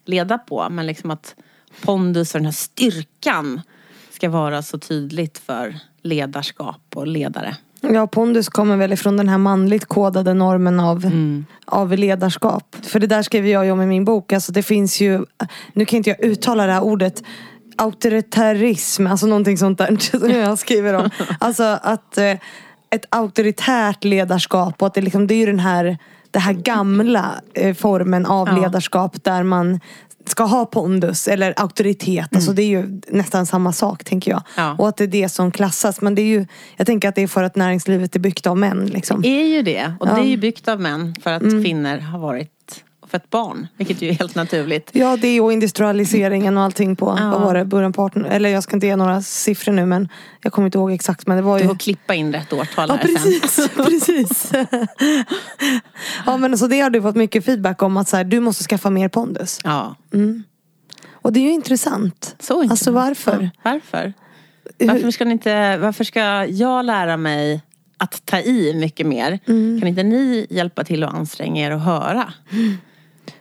[0.05, 0.67] leda på.
[0.69, 1.35] Men liksom att
[1.81, 3.61] pondus och den här styrkan
[4.11, 7.55] ska vara så tydligt för ledarskap och ledare.
[7.81, 11.11] Ja, pondus kommer väl ifrån den här manligt kodade normen av,
[11.65, 12.75] av ledarskap.
[12.81, 14.33] För det där skriver jag ju om i min bok.
[14.33, 15.25] Alltså det finns ju,
[15.73, 17.23] nu kan inte jag uttala det här ordet,
[17.75, 21.09] auktoritarism, alltså någonting sånt där som jag skriver om.
[21.39, 22.31] Alltså att eh,
[22.89, 25.97] ett auktoritärt ledarskap och att det, liksom, det är ju den här,
[26.31, 28.61] det här gamla eh, formen av Ja.
[28.61, 29.79] ledarskap där man
[30.29, 32.35] ska ha pondus eller auktoritet.
[32.35, 34.41] Alltså det är ju nästan samma sak tänker jag.
[34.57, 34.75] Ja.
[34.79, 36.01] Och att det är det som klassas.
[36.01, 36.45] Men det är ju,
[36.77, 38.85] jag tänker att det är för att näringslivet är byggt av män.
[38.85, 39.21] Liksom.
[39.21, 39.93] Det är ju det.
[39.99, 40.13] Och Ja.
[40.15, 41.63] det är ju byggt av män för att Mm.
[41.63, 42.51] kvinnor har varit
[43.07, 43.67] och fött barn.
[43.77, 44.89] Vilket ju är helt naturligt.
[44.93, 47.29] Ja, det och industrialiseringen och allting på, Ja.
[47.31, 50.09] vad var det, början på 18 Eller jag ska inte ge några siffror nu men
[50.41, 51.67] jag kommer inte ihåg exakt men det var Du ju...
[51.69, 53.15] får klippa in rätt årtal Ja här sen.
[53.15, 54.51] precis, precis.
[56.25, 58.63] ja men så det har du fått mycket feedback om att så här, du måste
[58.63, 59.59] skaffa mer pondus.
[59.63, 59.95] Ja,
[61.11, 62.35] Och det är ju intressant.
[62.39, 62.71] så intressant.
[62.71, 63.49] Alltså varför?
[63.63, 64.13] Ja, varför?
[64.79, 67.61] Varför ska, ni inte, varför ska jag lära mig
[67.97, 69.39] att ta i mycket mer?
[69.47, 69.79] Mm.
[69.79, 72.33] Kan inte ni hjälpa till att anstränga er och höra?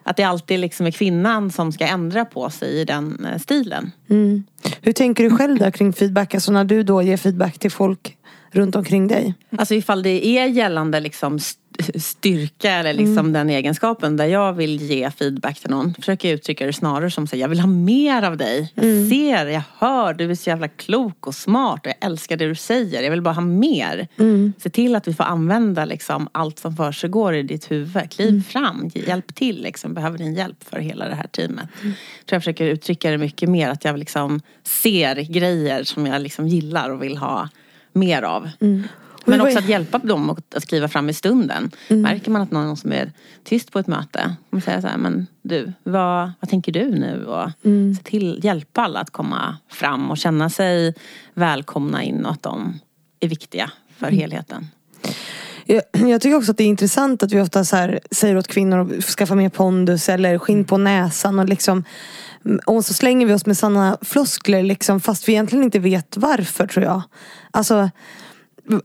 [0.06, 3.90] Att det alltid liksom är kvinnan som ska ändra på sig i den eh, stilen.
[4.10, 4.44] Mm.
[4.80, 6.34] Hur tänker du själv där kring feedback?
[6.34, 8.16] Alltså när du då ger feedback till folk
[8.50, 9.34] runt omkring dig.
[9.58, 11.60] Alltså ifall det är gällande liksom st-
[12.00, 13.32] styrka eller liksom Mm.
[13.32, 15.94] den egenskapen där jag vill ge feedback till någon.
[15.94, 18.72] Försöker jag uttrycka det snarare som så jag vill ha mer av dig.
[18.74, 19.10] Jag Mm.
[19.10, 22.54] ser, jag hör, du är så jävla klok och smart och jag älskar det du
[22.54, 23.02] säger.
[23.02, 24.08] Jag vill bara ha mer.
[24.18, 24.52] Mm.
[24.58, 28.10] Se till att vi får använda liksom allt som försiggår i ditt huvud.
[28.10, 28.42] Kliv Mm.
[28.42, 29.94] fram, hjälp till liksom.
[29.94, 31.68] Behöver din hjälp för hela det här teamet.
[31.80, 31.92] Mm.
[32.18, 36.22] Jag tror jag försöker uttrycka det mycket mer att jag liksom ser grejer som jag
[36.22, 37.48] liksom gillar och vill ha
[37.96, 38.50] mer av.
[38.58, 38.88] Men
[39.24, 41.70] Men också att hjälpa dem att kliva fram i stunden.
[41.88, 43.12] Märker man att någon som är
[43.44, 47.24] tyst på ett möte, man säger så här, men du, vad, vad tänker du nu?
[47.24, 47.50] Och
[47.96, 50.94] se till, hjälpa alla att komma fram och känna sig
[51.34, 52.80] välkomna in och att de
[53.20, 54.68] är viktiga för helheten.
[55.64, 58.48] Jag, jag tycker också att det är intressant att vi ofta så här säger åt
[58.48, 61.84] kvinnor att skaffa mer pondus eller skinn på näsan och liksom
[62.66, 66.66] och så slänger vi oss med sådana floskler liksom fast vi egentligen inte vet varför
[66.66, 67.02] tror jag.
[67.50, 67.90] Alltså,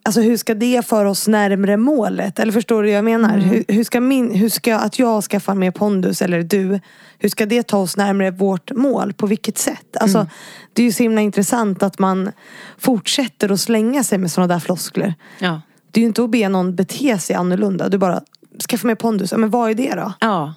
[0.03, 2.39] alltså hur ska det föra oss närmre målet?
[2.39, 3.37] Eller förstår du vad jag menar?
[3.37, 6.79] Hur, hur, ska min, hur ska att jag skaffar mer pondus eller du
[7.19, 9.13] Hur ska det ta oss närmre vårt mål?
[9.13, 9.97] På vilket sätt?
[9.99, 10.27] Alltså,
[10.73, 12.31] Det är ju så himla intressant att man
[12.77, 15.13] fortsätter att slänga sig med sådana där floskler.
[15.39, 15.61] Ja.
[15.91, 17.89] Det är ju inte att be någon bete sig annorlunda.
[17.89, 18.21] Du bara,
[18.69, 19.31] skaffa mer pondus.
[19.31, 20.13] Ja, men vad är det då?
[20.19, 20.53] ja.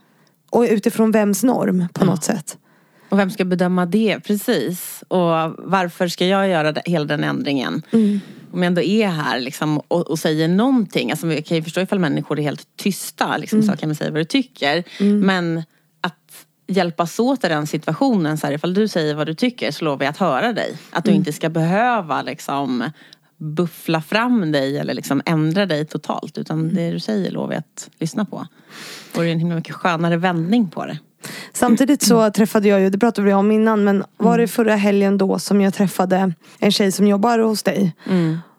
[0.50, 2.58] Och utifrån vems norm på något sätt.
[3.14, 4.20] Och vem ska bedöma det?
[4.20, 5.04] Precis.
[5.08, 7.82] Och varför ska jag göra det, hela den ändringen?
[8.52, 11.10] Om jag ändå är här liksom, och, och säger någonting.
[11.10, 13.36] Alltså, jag kan ju förstå ifall människor är helt tysta.
[13.36, 14.84] Liksom, Så kan man säga vad du tycker.
[15.20, 15.62] Men
[16.00, 18.38] att hjälpas åt i den situationen.
[18.38, 20.76] Så här, ifall du säger vad du tycker så lovar jag att höra dig.
[20.90, 22.90] Att du inte ska behöva liksom,
[23.36, 26.38] buffla fram dig eller liksom, ändra dig totalt.
[26.38, 28.46] Utan det du säger lovar jag att lyssna på.
[29.16, 30.98] Och det är en himla mycket skönare vändning på det.
[31.52, 35.18] Samtidigt så träffade jag ju, det pratade vi om innan, men var det förra helgen
[35.18, 37.92] då som jag träffade en tjej som jobbar hos dig.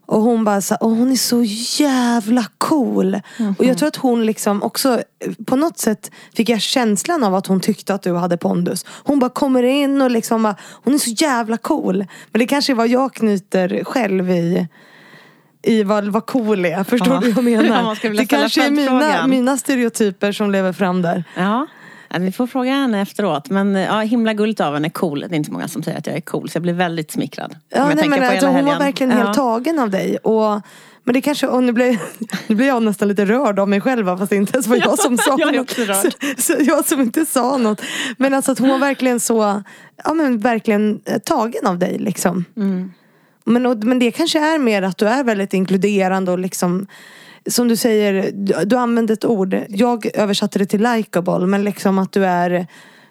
[0.07, 1.43] Och hon bara sa, hon är så
[1.83, 3.21] jävla cool.
[3.57, 5.01] Och jag tror att hon liksom också,
[5.45, 8.85] på något sätt fick jag känslan av att hon tyckte att du hade pondus.
[9.03, 12.05] Hon bara kommer in och liksom bara, hon är så jävla cool.
[12.31, 14.67] Men det kanske är vad jag knyter själv i
[15.67, 16.83] i vad, vad cool är.
[16.83, 17.19] Förstår Ja.
[17.19, 17.99] du vad jag Ja, menar?
[18.03, 21.23] vilja det kanske är mina, mina stereotyper som lever fram där.
[21.37, 21.67] Ja,
[22.09, 23.49] Ja, vi får fråga henne efteråt.
[23.49, 25.19] Men ja, himla gulligt av henne, cool.
[25.19, 26.49] Det är inte många som säger att jag är cool.
[26.49, 27.55] Så jag blir väldigt smickrad.
[27.69, 29.17] Ja, jag nej, men alltså, hon var verkligen ja.
[29.17, 30.17] helt tagen av dig.
[30.17, 30.61] Och,
[31.03, 31.99] men det kanske, och nu blir,
[32.47, 34.99] nu blir jag nästan lite rörd av mig själv fast det inte ens var jag
[34.99, 35.69] som sa jag något.
[35.71, 37.81] Så, så jag som inte sa något.
[38.17, 39.63] Men alltså att hon var verkligen så,
[40.03, 42.45] ja men verkligen eh, tagen av dig liksom.
[42.57, 42.91] Mm.
[43.45, 46.87] Men, och, men det kanske är mer att du är väldigt inkluderande och liksom
[47.49, 48.31] som du säger,
[48.65, 49.57] du, använde ett ord.
[49.69, 52.67] Jag översatte det till likeable men liksom att du är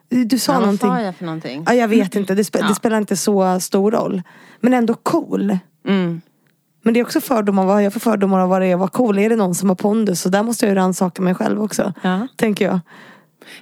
[0.09, 0.89] du sa Ja, vad någonting.
[0.89, 1.65] sa jag för någonting?
[1.67, 2.69] Ja, jag vet inte, det, spe- Ja.
[2.69, 4.23] det spelar inte så stor roll.
[4.61, 5.59] Men ändå cool.
[5.89, 6.21] Mm.
[6.83, 8.79] Men det är också fördomar, vad har jag för fördomar av vad det är att
[8.81, 9.19] vara cool?
[9.19, 10.21] Är det någon som har pondus?
[10.21, 11.93] Så där måste jag ju rannsaka mig själv också.
[12.03, 12.29] Ja.
[12.37, 12.81] Tänker jag.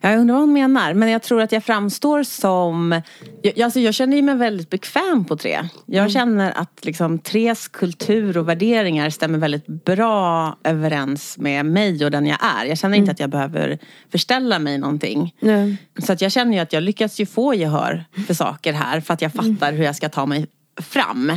[0.00, 0.94] Ja, Jag undrar vad hon menar.
[0.94, 3.00] Men jag tror att jag framstår som...
[3.42, 5.68] Jag, alltså jag känner mig väldigt bekväm på tre.
[5.86, 6.10] Jag Mm.
[6.10, 12.26] känner att liksom, tres kultur och värderingar stämmer väldigt bra överens med mig och den
[12.26, 12.64] jag är.
[12.64, 13.12] Jag känner inte Mm.
[13.12, 13.78] att jag behöver
[14.12, 15.34] förställa mig någonting.
[15.40, 15.76] Nej.
[15.98, 19.14] Så att jag känner ju att jag lyckas ju få gehör för saker här för
[19.14, 20.46] att jag fattar hur jag ska ta mig
[20.80, 21.32] fram.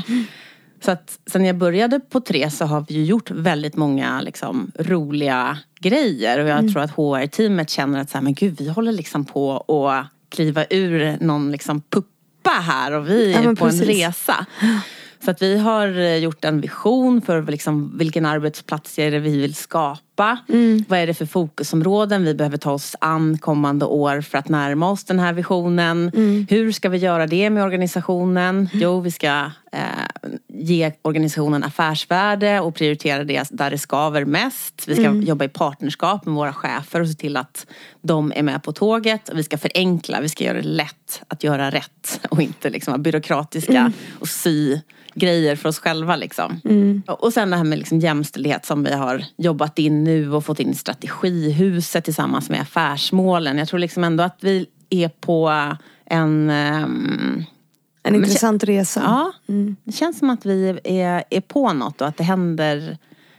[0.85, 4.71] Så att sen jag började på tre så har vi ju gjort väldigt många liksom,
[4.79, 6.39] roliga grejer.
[6.39, 9.57] Och jag tror att HR-teamet känner att så här, men gud, vi håller liksom på
[9.57, 13.87] att kliva ur någon liksom, puppa här och vi Ja, är men på en precis.
[13.87, 14.45] resa.
[15.25, 19.41] Så att vi har eh, gjort en vision för liksom vilken arbetsplats är det vi
[19.41, 20.14] vill skapa.
[20.87, 24.91] Vad är det för fokusområden vi behöver ta oss an kommande år för att närma
[24.91, 26.11] oss den här visionen.
[26.49, 28.69] Hur ska vi göra det med organisationen?
[28.73, 29.81] Jo, vi ska eh,
[30.47, 34.87] ge organisationen affärsvärde och prioritera det där det skaver mest.
[34.87, 37.67] Vi ska jobba i partnerskap med våra chefer och se till att
[38.01, 39.29] de är med på tåget.
[39.33, 43.01] Vi ska förenkla, vi ska göra det lätt att göra rätt och inte liksom vara
[43.01, 44.79] byråkratiska och sy
[45.15, 46.15] grejer för oss själva.
[46.15, 46.61] Liksom.
[47.07, 50.59] Och sen det här med liksom jämställdhet som vi har jobbat in nu och fått
[50.59, 53.57] in strategihuset tillsammans med affärsmålen.
[53.57, 55.49] Jag tror liksom ändå att vi är på
[56.05, 57.43] en ehm,
[58.03, 59.01] En intressant resa.
[59.03, 59.31] Ja,
[59.83, 62.97] det känns som att vi är, är på något och att det händer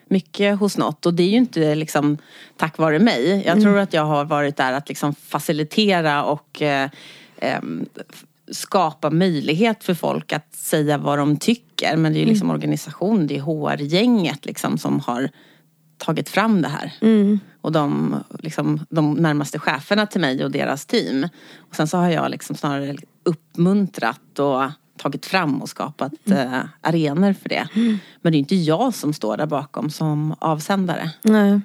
[0.08, 1.06] mycket hos något.
[1.06, 2.18] Och det är ju inte liksom
[2.56, 3.42] tack vare mig.
[3.46, 6.90] Jag tror att jag har varit där att liksom facilitera och eh,
[7.38, 11.96] f- skapa möjlighet för folk att säga vad de tycker.
[11.96, 15.30] Men det är ju liksom organisation, det är HR-gänget liksom som har
[15.98, 16.92] tagit fram det här.
[17.60, 21.28] Och de, liksom, de närmaste cheferna till mig och deras team.
[21.56, 24.62] Och sen så har jag liksom snarare uppmuntrat och
[24.96, 27.68] tagit fram och skapat eh, arenor för det.
[28.22, 31.10] Men det är inte jag som står där bakom som avsändare.
[31.22, 31.60] Nej.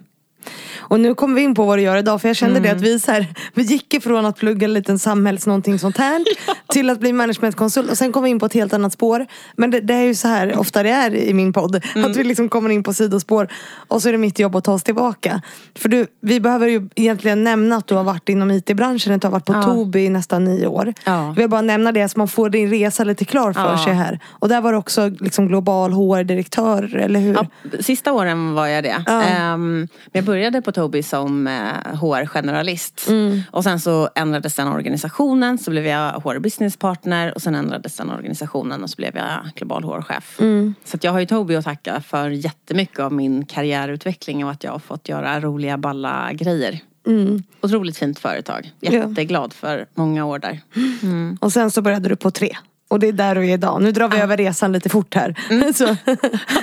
[0.80, 2.64] Och nu kommer vi in på vad du gör idag för jag kände Mm.
[2.64, 5.98] det att vi, så här, vi gick ifrån att plugga en liten samhälls någonting sånt
[5.98, 6.24] här
[6.74, 9.26] till att bli managementkonsult och sen kom vi in på ett helt annat spår.
[9.56, 11.82] Men det, det är ju så här ofta det är i min podd.
[11.96, 12.12] Mm.
[12.12, 13.48] Att vi liksom kommer in på sidospår
[13.88, 15.42] och så är det mitt jobb att ta oss tillbaka.
[15.76, 19.28] För du, vi behöver ju egentligen nämna att du har varit inom IT-branschen, att du
[19.28, 19.62] har varit på Ja.
[19.64, 20.94] Tobii i nästan nio år.
[21.06, 21.26] Ja.
[21.28, 23.84] Jag vill bara nämna det så man får din resa lite klar för Ja.
[23.86, 24.20] sig här.
[24.30, 27.34] Och där var du också liksom global HR-direktör, eller hur?
[27.34, 27.46] Ja,
[27.80, 29.04] sista åren var jag det.
[29.06, 29.22] Ja.
[29.24, 31.54] Ehm, men började på Tobii som eh,
[32.00, 33.08] HR-generalist.
[33.08, 33.42] Mm.
[33.52, 37.98] Och sen så ändrades den organisationen, så blev jag HR business partner och sen ändrades
[37.98, 40.40] den organisationen och så blev jag global HR-chef.
[40.40, 40.76] Mm.
[40.84, 44.72] Så jag har ju Tobii att tacka för jättemycket av min karriärutveckling och att jag
[44.72, 46.80] har fått göra roliga, balla grejer.
[47.08, 47.44] Mm.
[47.62, 48.72] Otroligt fint företag.
[48.80, 50.60] Jätteglad för många år där.
[51.46, 52.58] Och sen så började du på tre.
[52.92, 53.82] Och det är där du är idag.
[53.82, 55.36] Nu drar vi över resan lite fort här.
[55.74, 55.86] Så,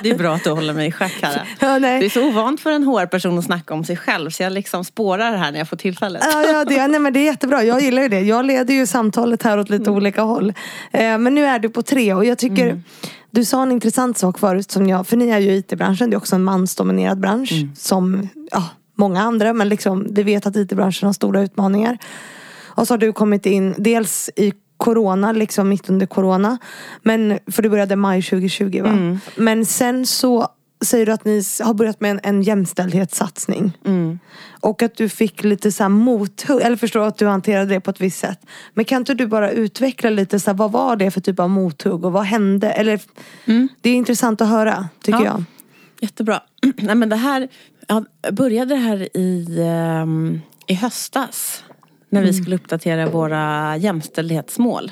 [0.02, 1.48] Det är bra att du håller mig i schack här.
[1.60, 2.00] ja, nej.
[2.00, 4.84] Det är så ovant för en HR-person att snacka om sig själv så jag liksom
[4.84, 6.22] spårar här när jag får tillfället.
[6.32, 7.64] Ja, ja, det, nej, men det är jättebra.
[7.64, 8.20] Jag gillar ju det.
[8.20, 10.52] Jag leder ju samtalet här åt lite olika håll.
[10.92, 12.82] Eh, men nu är du på tre och jag tycker
[13.30, 16.18] Du sa en intressant sak förut som jag, för ni är ju IT-branschen, det är
[16.18, 17.52] också en mansdominerad bransch.
[17.76, 18.64] Som ja,
[18.94, 21.98] många andra, men liksom, vi vet att IT-branschen har stora utmaningar.
[22.66, 26.58] Och så har du kommit in dels i Corona, liksom mitt under Corona.
[27.02, 29.18] Men, för du började maj 2020 va?
[29.36, 30.48] Men sen så
[30.84, 33.78] säger du att ni har börjat med en, en jämställdhetssatsning.
[34.60, 37.90] Och att du fick lite så här mothugg, eller förstår att du hanterade det på
[37.90, 38.40] ett visst sätt.
[38.74, 41.50] Men kan inte du bara utveckla lite, så här, vad var det för typ av
[41.50, 42.70] mothugg och vad hände?
[42.70, 43.00] Eller,
[43.80, 45.24] Det är intressant att höra, tycker Ja.
[45.24, 45.44] jag.
[46.00, 46.40] Jättebra.
[46.76, 47.48] Nej, men det här,
[47.86, 51.64] ja, började det här i, ehm, i höstas.
[52.08, 54.90] När vi skulle uppdatera våra jämställdhetsmål.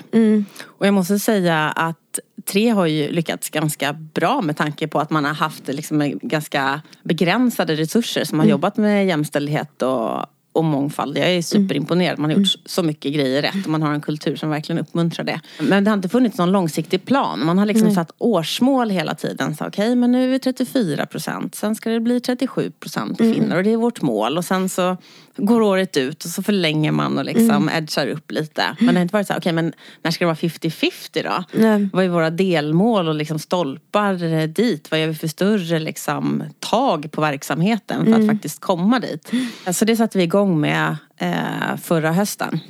[0.64, 5.10] Och jag måste säga att Tre har ju lyckats ganska bra med tanke på att
[5.10, 11.18] man har haft liksom ganska begränsade resurser som har jobbat med jämställdhet och, och mångfald.
[11.18, 12.18] Jag är superimponerad.
[12.18, 15.24] Man har gjort så mycket grejer rätt och man har en kultur som verkligen uppmuntrar
[15.24, 15.40] det.
[15.60, 17.46] Men det har inte funnits någon långsiktig plan.
[17.46, 19.56] Man har liksom satt årsmål hela tiden.
[19.60, 21.54] Okej, men nu är vi 34 procent.
[21.54, 24.38] Sen ska det bli 37 procent kvinnor och det är vårt mål.
[24.38, 24.96] Och sen så
[25.36, 28.76] går året ut och så förlänger man och liksom edgar upp lite.
[28.78, 29.72] Men det har inte varit så här, okej men
[30.02, 31.44] när ska det vara 50-50 då?
[31.60, 31.88] Nej.
[31.92, 34.90] Vad är våra delmål och liksom stolpar dit?
[34.90, 39.32] Vad gör vi för större liksom, tag på verksamheten för att faktiskt komma dit?
[39.72, 42.60] Så det satte vi igång med eh, förra hösten.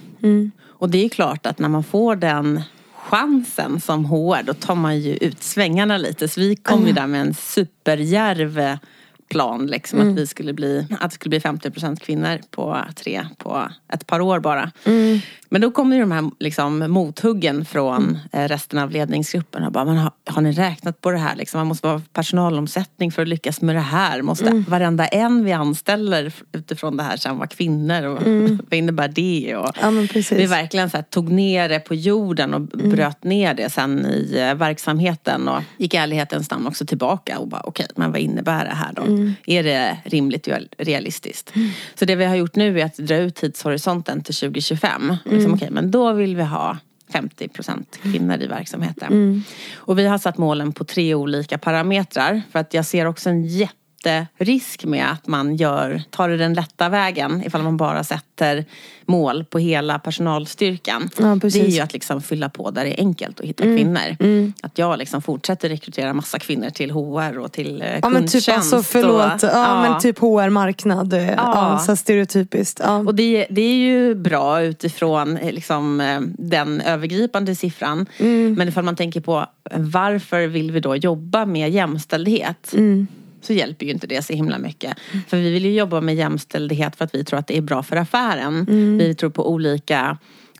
[0.79, 2.63] Och det är klart att när man får den
[2.95, 6.29] chansen som HR då tar man ju ut svängarna lite.
[6.29, 8.77] Så vi kom ju där med en superdjärv eh,
[9.29, 13.69] plan liksom att vi skulle bli, att det skulle bli 50% kvinnor på tre på
[13.93, 14.71] ett par år bara.
[15.49, 19.85] Men då kommer ju de här liksom, mothuggen från eh, resten av ledningsgruppen och bara,
[19.85, 21.59] men har, har ni räknat på det här liksom?
[21.59, 24.23] Man måste vara personalomsättning för att lyckas med det här.
[24.23, 28.23] Måste varenda en vi anställer utifrån det här sen vara kvinnor och
[28.71, 29.57] vad innebär det?
[29.57, 29.91] Och Ja,
[30.37, 34.39] vi verkligen så här, tog ner det på jorden och bröt ner det sen i
[34.39, 38.65] eh, verksamheten och gick i ärlighetens namn också tillbaka och bara okej, men vad innebär
[38.65, 39.03] det här då?
[39.47, 41.53] Är det rimligt och realistiskt?
[41.95, 45.17] Så det vi har gjort nu är att dra ut tidshorisonten till 2025.
[45.25, 46.79] Liksom, okej, men då vill vi ha
[47.13, 49.45] 50 procent kvinnor i verksamheten.
[49.75, 53.45] Och vi har satt målen på tre olika parametrar för att jag ser också en
[53.45, 53.75] jätte
[54.11, 58.65] jätterisk med att man gör, tar det den lätta vägen ifall man bara sätter
[59.07, 61.11] mål på hela personalstyrkan.
[61.19, 64.17] Ja, det är ju att liksom fylla på där det är enkelt att hitta kvinnor.
[64.63, 68.49] Att jag liksom fortsätter rekrytera massa kvinnor till HR och till eh, Ja men typ
[68.49, 69.43] alltså förlåt.
[69.43, 71.13] och- ja, men typ HR-marknad.
[71.13, 71.35] Ja.
[71.37, 71.79] Ja.
[71.87, 72.81] så stereotypiskt.
[72.85, 72.97] Ja.
[72.99, 78.07] Och det, det är ju bra utifrån eh, liksom, eh, den övergripande siffran.
[78.19, 78.55] Mm.
[78.59, 82.73] Men ifall man tänker på eh, varför vill vi då jobba med jämställdhet?
[82.73, 83.07] Mm.
[83.47, 84.97] Så hjälper ju inte det så himla mycket.
[85.29, 87.83] För vi vill ju jobba med jämställdhet för att vi tror att det är bra
[87.83, 88.67] för affären.
[88.69, 88.99] Mm.
[88.99, 90.19] Vi tror på olika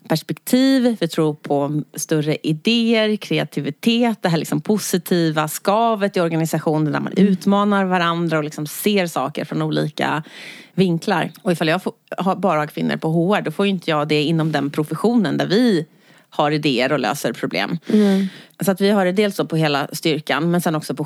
[0.09, 6.99] perspektiv, vi tror på större idéer, kreativitet, det här liksom positiva skavet i organisationen där
[6.99, 7.27] man Mm.
[7.27, 10.23] utmanar varandra och liksom ser saker från olika
[10.73, 11.31] vinklar.
[11.41, 11.93] Och ifall jag får,
[12.35, 15.47] bara har kvinnor på HR då får ju inte jag det inom den professionen där
[15.47, 15.85] vi
[16.29, 17.77] har idéer och löser problem.
[18.65, 21.05] Så att vi har det dels på hela styrkan men sen också på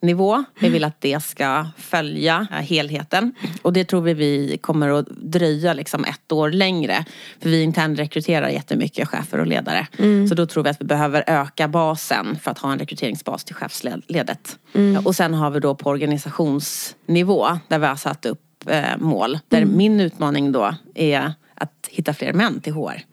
[0.00, 0.44] chefsnivå.
[0.60, 3.32] Vi vill att det ska följa eh, helheten.
[3.62, 7.04] Och det tror vi vi kommer att dröja liksom ett år längre.
[7.40, 9.86] För vi internrekryterar jättemycket chefer och ledare.
[10.28, 13.54] Så då tror vi att vi behöver öka basen för att ha en rekryteringsbas till
[13.54, 14.58] chefsledet.
[14.72, 19.38] Ja, Och sen har vi då på organisationsnivå där vi har satt upp eh, mål.
[19.48, 23.04] Där min utmaning då är att hitta fler män till HR.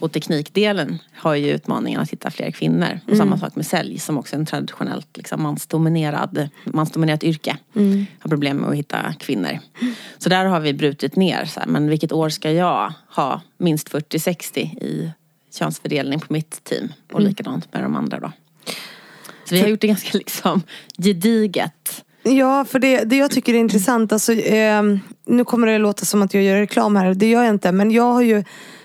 [0.00, 3.00] Och teknikdelen har ju utmaningen att hitta fler kvinnor.
[3.10, 7.56] Och samma sak med sälj som också är en traditionellt liksom, mansdominerad, mansdominerat yrke.
[8.18, 9.58] Har problem med att hitta kvinnor.
[10.18, 11.44] Så där har vi brutit ner.
[11.44, 15.12] Så här, men vilket år ska jag ha minst 40-60 i
[15.58, 16.92] könsfördelning på mitt team?
[17.12, 18.32] Och likadant med de andra då.
[19.44, 20.62] Så vi har gjort det ganska liksom
[20.98, 22.04] gediget.
[22.24, 24.82] Ja, för det, det jag tycker är intressant, alltså, eh,
[25.26, 27.72] nu kommer det låta som att jag gör reklam här, det gör jag inte.
[27.72, 28.44] Men jag har ju,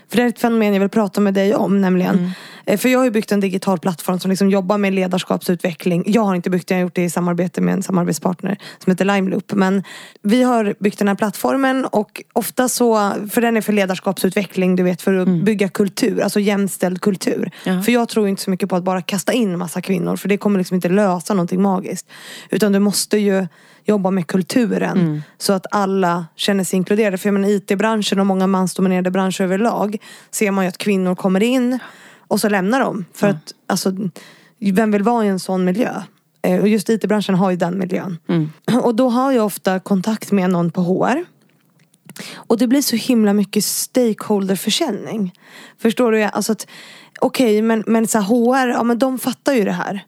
[0.09, 2.17] för det är ett fenomen jag vill prata med dig om nämligen.
[2.17, 2.31] Mm.
[2.69, 6.03] Eh, För jag har ju byggt en digital plattform som liksom jobbar med ledarskapsutveckling.
[6.07, 8.91] Jag har inte byggt det, jag har gjort det i samarbete med en samarbetspartner som
[8.91, 9.53] heter Limeloop.
[9.53, 9.83] Men
[10.21, 14.83] vi har byggt den här plattformen och ofta så, för den är för ledarskapsutveckling, du
[14.83, 17.51] vet för att bygga kultur, alltså jämställd kultur.
[17.63, 17.81] Ja.
[17.81, 20.37] För jag tror inte så mycket på att bara kasta in massa kvinnor för det
[20.37, 22.07] kommer liksom inte lösa någonting magiskt.
[22.49, 23.47] Utan du måste ju
[23.85, 27.17] jobba med kulturen så att alla känner sig inkluderade.
[27.17, 29.97] För jag IT-branschen och många mansdominerade branscher överlag
[30.31, 31.79] ser man ju att kvinnor kommer in
[32.29, 33.05] och så lämnar de.
[33.13, 33.93] För att alltså,
[34.59, 36.01] vem vill vara i en sån miljö?
[36.41, 38.17] Eh, Och just IT-branschen har ju den miljön.
[38.83, 41.25] Och då har jag ofta kontakt med någon på HR.
[42.35, 45.33] Och det blir så himla mycket stakeholderförsäljning.
[45.77, 46.23] Förstår du?
[46.23, 46.67] Alltså att,
[47.21, 50.05] Okej, men, men så här, HR, ja men de fattar ju det här.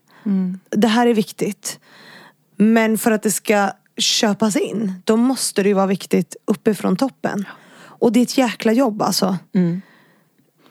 [0.70, 1.80] Det här är viktigt.
[2.58, 7.46] Men för att det ska köpas in, då måste det ju vara viktigt uppifrån toppen.
[7.80, 9.38] Och det är ett jäkla jobb alltså.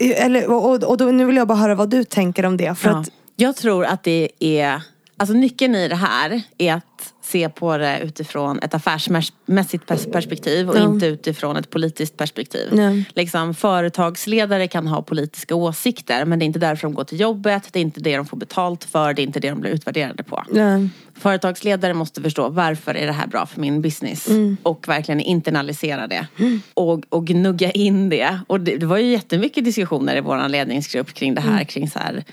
[0.00, 2.74] Eller, och, och, då, nu vill jag bara höra vad du tänker om det.
[2.74, 2.96] För Ja.
[2.98, 4.82] att, Jag tror att det är,
[5.16, 10.70] alltså nyckeln i det här är att se på det utifrån ett affärsmässigt pers- perspektiv
[10.70, 10.84] och Ja.
[10.84, 12.80] inte utifrån ett politiskt perspektiv.
[13.14, 17.68] Liksom, företagsledare kan ha politiska åsikter men det är inte därför de går till jobbet,
[17.72, 20.22] det är inte det de får betalt för, det är inte det de blir utvärderade
[20.22, 20.44] på.
[20.50, 20.88] Nej.
[21.14, 24.28] Företagsledare måste förstå varför är det här bra för min business
[24.62, 26.26] och verkligen internalisera det
[26.74, 28.40] och, och gnugga in det.
[28.46, 31.64] Och det, det var ju jättemycket diskussioner i vår ledningsgrupp kring det här.
[31.64, 32.24] Kring så här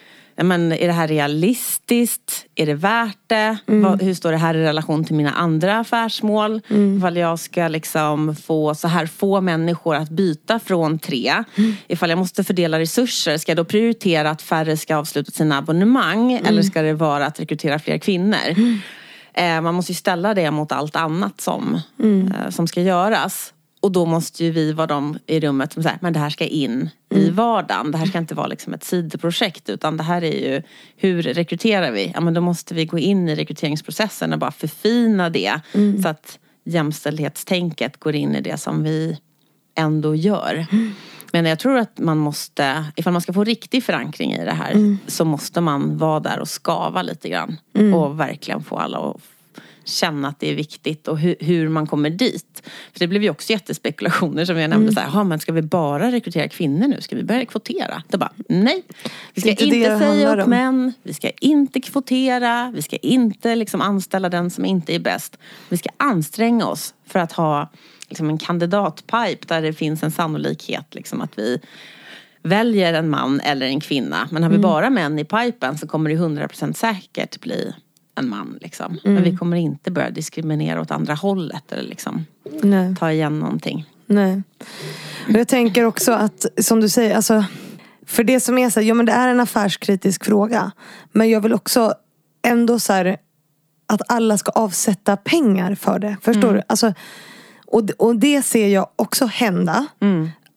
[0.43, 2.45] men, är det här realistiskt?
[2.55, 3.57] Är det värt det?
[3.65, 6.61] Vad, hur står det här i relation till mina andra affärsmål?
[6.97, 11.43] Ifall jag ska liksom få så här få människor att byta från tre.
[11.87, 16.31] Ifall jag måste fördela resurser, ska jag då prioritera att färre ska avsluta sina abonnemang?
[16.31, 18.55] Eller ska det vara att rekrytera fler kvinnor?
[19.33, 21.81] Eh, man måste ju ställa det mot allt annat som,
[22.35, 23.53] eh, som ska göras.
[23.79, 26.45] Och då måste ju vi vara de i rummet som säger men det här ska
[26.45, 27.91] in i vardagen.
[27.91, 30.61] Det här ska inte vara liksom ett sidoprojekt utan det här är ju
[30.95, 32.11] hur rekryterar vi?
[32.13, 35.59] Ja men då måste vi gå in i rekryteringsprocessen och bara förfina det
[36.01, 39.17] så att jämställdhetstänket går in i det som vi
[39.75, 40.65] ändå gör.
[41.31, 44.97] Men jag tror att man måste, ifall man ska få riktig förankring i det här
[45.07, 47.59] så måste man vara där och skava lite grann.
[47.93, 49.21] Och verkligen få alla att
[49.87, 52.61] känna att det är viktigt och hur, hur man kommer dit.
[52.93, 54.93] För det blev ju också jättespekulationer som jag nämnde.
[54.93, 57.01] Så här, "Jaha, men ska vi bara rekrytera kvinnor nu?
[57.01, 58.03] Ska vi börja kvotera?
[58.07, 58.83] Det bara, nej.
[59.33, 60.49] Vi ska inte inte säga upp om.
[60.49, 60.93] män.
[61.03, 62.71] Vi ska inte kvotera.
[62.75, 65.37] Vi ska inte liksom anställa den som inte är bäst.
[65.69, 67.71] Vi ska anstränga oss för att ha
[68.09, 71.59] liksom en kandidatpipe där det finns en sannolikhet liksom, att vi
[72.43, 74.27] väljer en man eller en kvinna.
[74.31, 77.73] Men har vi bara män i pipen så kommer det 100% säkert bli
[78.17, 78.57] en man.
[78.61, 78.99] Liksom.
[79.03, 82.25] Men vi kommer inte börja diskriminera åt andra hållet eller liksom
[82.61, 82.95] Nej.
[82.95, 83.85] ta igen någonting.
[84.05, 84.43] Nej.
[85.27, 87.45] Och jag tänker också att, som du säger, alltså,
[88.05, 90.71] för det som är så här, ja men det är en affärskritisk fråga.
[91.11, 91.93] Men jag vill också
[92.45, 93.17] ändå så här,
[93.87, 96.17] att alla ska avsätta pengar för det.
[96.21, 96.61] Förstår du?
[96.67, 96.93] Alltså,
[97.67, 99.85] och, och det ser jag också hända.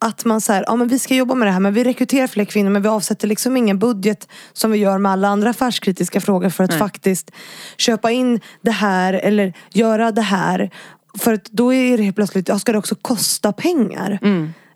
[0.04, 2.44] Att man säger, ja men vi ska jobba med det här men vi rekryterar fler
[2.44, 6.48] kvinnor men vi avsätter liksom ingen budget som vi gör med alla andra affärskritiska frågor
[6.50, 6.78] för att Nej.
[6.78, 7.30] faktiskt
[7.76, 10.70] köpa in det här eller göra det här.
[11.18, 14.18] För att då är det helt plötsligt, ja, ska det också kosta pengar?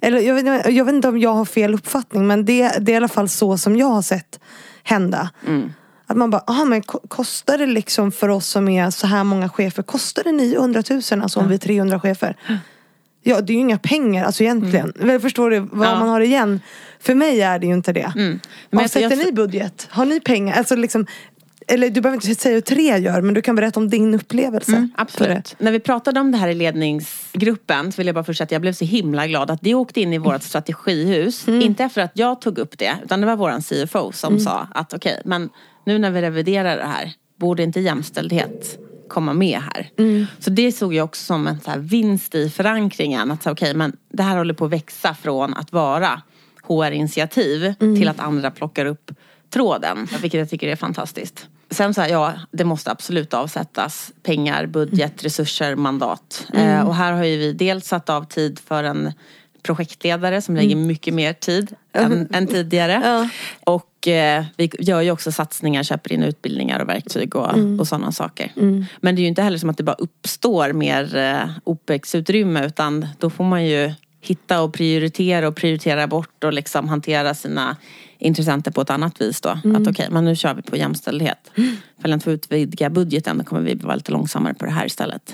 [0.01, 2.95] Eller jag vet, jag vet inte om jag har fel uppfattning men det, det är
[2.95, 4.41] i alla fall så som jag har sett
[4.83, 5.31] hända.
[6.07, 9.25] Att man bara, aha, men ko- kostar det liksom för oss som är så här
[9.25, 12.37] många chefer, kostar det 900 000 alltså om vi är 300 chefer?
[13.27, 14.93] Ja det är ju inga pengar alltså egentligen.
[14.97, 15.99] Väl, Förstår du vad Ja.
[15.99, 16.61] man har igen?
[17.01, 18.13] För mig är det ju inte det.
[18.15, 19.87] Men jag- Avsätter jag- ni budget?
[19.91, 20.59] Har ni pengar?
[20.59, 21.07] Alltså liksom,
[21.67, 24.71] eller du behöver inte säga hur tre gör men du kan berätta om din upplevelse.
[24.71, 24.77] för.
[24.77, 25.57] Mm, Absolut.
[25.59, 28.53] När vi pratade om det här i ledningsgruppen så vill jag bara först säga att
[28.53, 31.49] jag blev så himla glad att det åkte in i vårt strategihus.
[31.49, 34.93] Inte efter att jag tog upp det utan det var våran CFO som sa att
[34.95, 35.49] okej men
[35.87, 38.79] nu när vi reviderar det här borde inte jämställdhet
[39.15, 39.91] komma med här.
[40.39, 43.31] Så det såg jag också som en så vinst i förankringen.
[43.31, 46.23] Att så, okej men det här håller på att växa från att vara
[46.63, 49.11] HR-initiativ till att andra plockar upp
[49.51, 50.09] tråden.
[50.23, 51.49] Vilket jag tycker är fantastiskt.
[51.71, 56.47] Sen så här, ja, det måste absolut avsättas pengar, budget, resurser, mandat.
[56.53, 59.13] Eh, och här har ju vi dels satt av tid för en
[59.63, 63.03] projektledare som lägger mycket mer tid än, än tidigare.
[63.05, 63.29] Ja.
[63.73, 67.51] Och eh, vi gör ju också satsningar, köper in utbildningar och verktyg och,
[67.81, 68.53] och sådana saker.
[69.01, 73.07] Men det är ju inte heller som att det bara uppstår mer eh, OPEX-utrymme utan
[73.19, 77.77] då får man ju hitta och prioritera och prioritera bort och liksom hantera sina
[78.19, 79.49] intressenter på ett annat vis då.
[79.49, 81.51] Att okej, men nu kör vi på jämställdhet.
[82.03, 85.33] För att få utvidga budgeten då kommer vi vara lite långsammare på det här istället.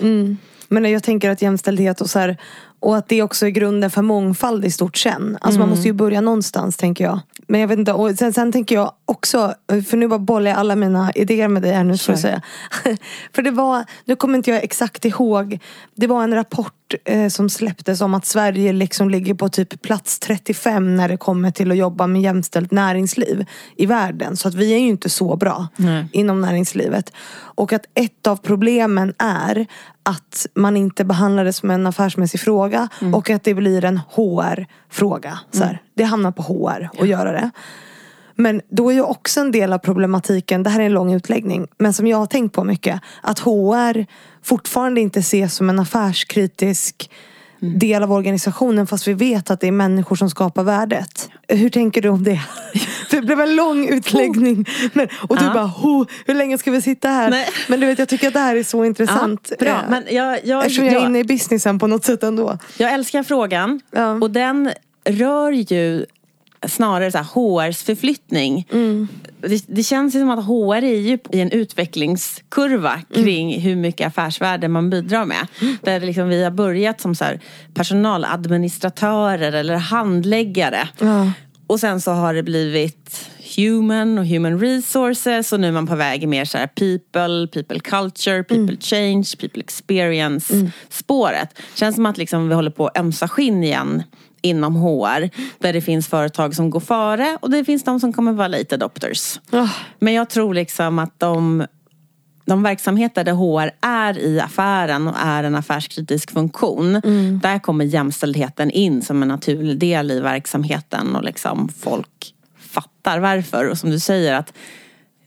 [0.67, 2.37] Men jag tänker att jämställdhet och så här,
[2.79, 5.37] och att det också är grunden för mångfald i stort sen.
[5.41, 7.19] Alltså man måste ju börja någonstans tänker jag.
[7.51, 9.53] Men jag vet inte, och sen, sen tänker jag också,
[9.89, 12.15] för nu bara bollar jag alla mina idéer med dig här nu Kör.
[12.15, 12.41] säga.
[13.35, 15.59] för det var, nu kommer inte jag exakt ihåg,
[15.95, 16.73] det var en rapport
[17.05, 21.51] eh, som släpptes om att Sverige liksom ligger på typ plats 35 när det kommer
[21.51, 24.37] till att jobba med jämställt näringsliv i världen.
[24.37, 26.05] Så att vi är ju inte så bra Nej.
[26.11, 27.13] inom näringslivet.
[27.33, 29.65] Och att ett av problemen är
[30.03, 35.39] att man inte behandlar det som en affärsmässig fråga och att det blir en HR-fråga.
[35.51, 35.81] Så här.
[35.93, 37.51] Det hamnar på HR att göra det.
[38.41, 41.67] Men då är ju också en del av problematiken, det här är en lång utläggning,
[41.77, 44.05] men som jag har tänkt på mycket, att HR
[44.43, 47.09] fortfarande inte ses som en affärskritisk
[47.59, 51.29] del av organisationen fast vi vet att det är människor som skapar värdet.
[51.47, 52.39] Hur tänker du om det?
[53.11, 54.65] Det blev en lång utläggning.
[54.93, 55.53] Men, och du Ja.
[55.53, 57.29] bara, "Ho, hur länge ska vi sitta här?
[57.29, 57.47] Nej.
[57.67, 59.47] Men du vet, jag tycker att det här är så intressant.
[59.49, 59.69] Ja, bra.
[59.69, 62.57] eh, Men jag, jag, Eftersom jag är jag- inne i businessen på något sätt ändå.
[62.77, 63.81] Jag älskar frågan.
[63.91, 64.11] Ja.
[64.13, 64.71] Och den
[65.09, 66.05] rör ju
[66.67, 68.67] snarare så här HRs förflyttning.
[69.41, 74.07] Det, det känns ju som att HR är ju i en utvecklingskurva kring hur mycket
[74.07, 75.47] affärsvärde man bidrar med.
[75.83, 77.25] Där liksom vi har börjat som så
[77.73, 80.89] personaladministratörer eller handläggare.
[80.99, 81.31] Ja.
[81.67, 85.95] Och sen så har det blivit human och human resources och nu är man på
[85.95, 91.59] väg i mer så people, people culture, people change, people experience spåret.
[91.75, 94.03] Känns som att liksom vi håller på att ömsa skinn igen
[94.41, 95.29] inom HR.
[95.59, 98.75] Där det finns företag som går före och det finns de som kommer vara late
[98.75, 99.39] adopters.
[99.51, 99.69] Ah.
[99.99, 101.65] Men jag tror liksom att de
[102.45, 107.01] de verksamheter där HR är i affären och är en affärskritisk funktion.
[107.41, 113.69] Där kommer jämställdheten in som en naturlig del i verksamheten och liksom folk fattar varför.
[113.69, 114.53] Och som du säger att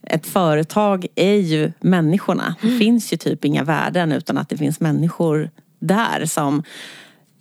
[0.03, 2.55] ett företag är ju människorna.
[2.61, 5.49] Det finns ju typ inga värden utan att det finns människor
[5.79, 6.63] där som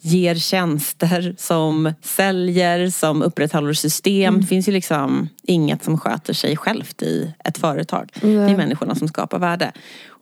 [0.05, 4.41] ger tjänster, som säljer, som upprätthåller system.
[4.41, 8.11] Det finns ju liksom inget som sköter sig självt i ett företag.
[8.21, 9.73] Det är människorna som skapar värde.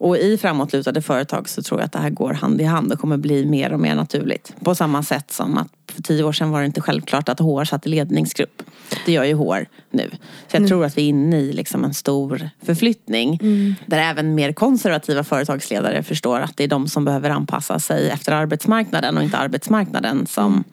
[0.03, 2.99] Och i framåtlutade företag så tror jag att det här går hand i hand och
[2.99, 4.55] kommer bli mer och mer naturligt.
[4.65, 7.65] På samma sätt som att för tio år sedan var det inte självklart att HR
[7.65, 8.63] satt i ledningsgrupp.
[9.07, 10.11] Det gör ju HR nu.
[10.49, 13.39] Så jag tror att vi är inne i liksom en stor förflyttning.
[13.87, 18.33] Där även mer konservativa företagsledare förstår att det är de som behöver anpassa sig efter
[18.33, 20.65] arbetsmarknaden och inte arbetsmarknaden som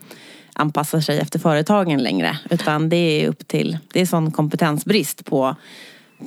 [0.54, 2.40] anpassar sig efter företagen längre.
[2.50, 5.56] Utan det är upp till, det är sån kompetensbrist på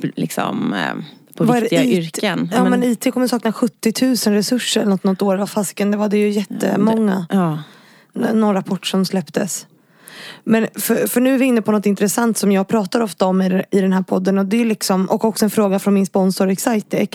[0.00, 0.94] liksom eh,
[1.36, 1.98] på det, viktiga IT?
[1.98, 2.50] yrken.
[2.54, 5.36] Ja, men, IT kommer sakna 70 000 resurser eller något, något år.
[5.36, 7.26] Vad fasiken, det var det ju jättemånga.
[7.30, 7.58] Ja.
[8.12, 9.66] någon rapport som släpptes.
[10.44, 13.42] Men för, för nu är vi inne på något intressant som jag pratar ofta om
[13.42, 14.38] i, i den här podden.
[14.38, 17.08] Och det är liksom, och också en fråga från min sponsor Excitec.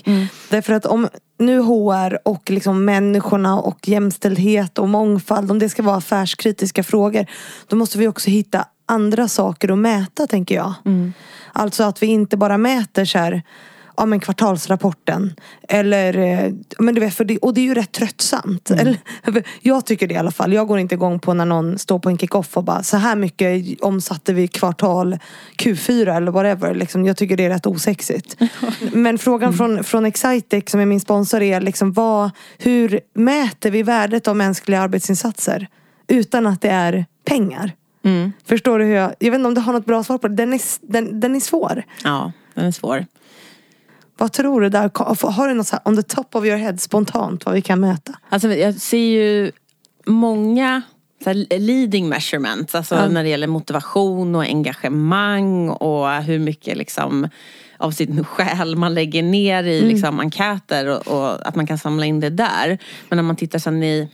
[0.49, 1.07] Därför att om
[1.39, 7.25] nu HR och liksom människorna och jämställdhet och mångfald, om det ska vara affärskritiska frågor.
[7.67, 10.73] Då måste vi också hitta andra saker att mäta tänker jag.
[11.53, 13.43] Alltså att vi inte bara mäter så här
[13.97, 15.33] ja, men kvartalsrapporten.
[15.69, 18.69] Eller, eh, men du vet, för det, och det är ju rätt tröttsamt.
[18.69, 18.79] Mm.
[18.81, 20.53] Eller, jag tycker det i alla fall.
[20.53, 23.15] Jag går inte igång på när någon står på en kick-off och bara så här
[23.15, 25.17] mycket omsatte vi kvartal
[25.57, 26.75] Q4 eller whatever.
[26.75, 28.35] Liksom, jag tycker det är rätt osexigt.
[28.93, 29.57] men frågan Mm.
[29.57, 34.35] från, från Excitec som är min sponsor är liksom vad, hur mäter vi värdet av
[34.35, 35.67] mänskliga arbetsinsatser?
[36.07, 37.71] Utan att det är pengar.
[38.05, 38.31] Mm.
[38.45, 39.13] Förstår du hur jag...
[39.19, 40.35] Jag vet inte om du har något bra svar på det.
[40.35, 41.83] Den är, den, den är svår.
[42.03, 43.05] Ja, den är svår.
[44.17, 44.91] Vad tror du där?
[45.31, 47.79] Har du något så här on the top of your head spontant vad vi kan
[47.79, 48.13] mäta?
[48.29, 49.51] Alltså jag ser ju
[50.05, 50.81] många
[51.23, 53.07] så leading measurements, alltså Ja.
[53.07, 57.29] när det gäller motivation och engagemang och hur mycket liksom
[57.77, 62.05] av sin själ man lägger ner i liksom, enkäter och, och att man kan samla
[62.05, 62.77] in det där.
[63.09, 64.09] Men när man tittar sen i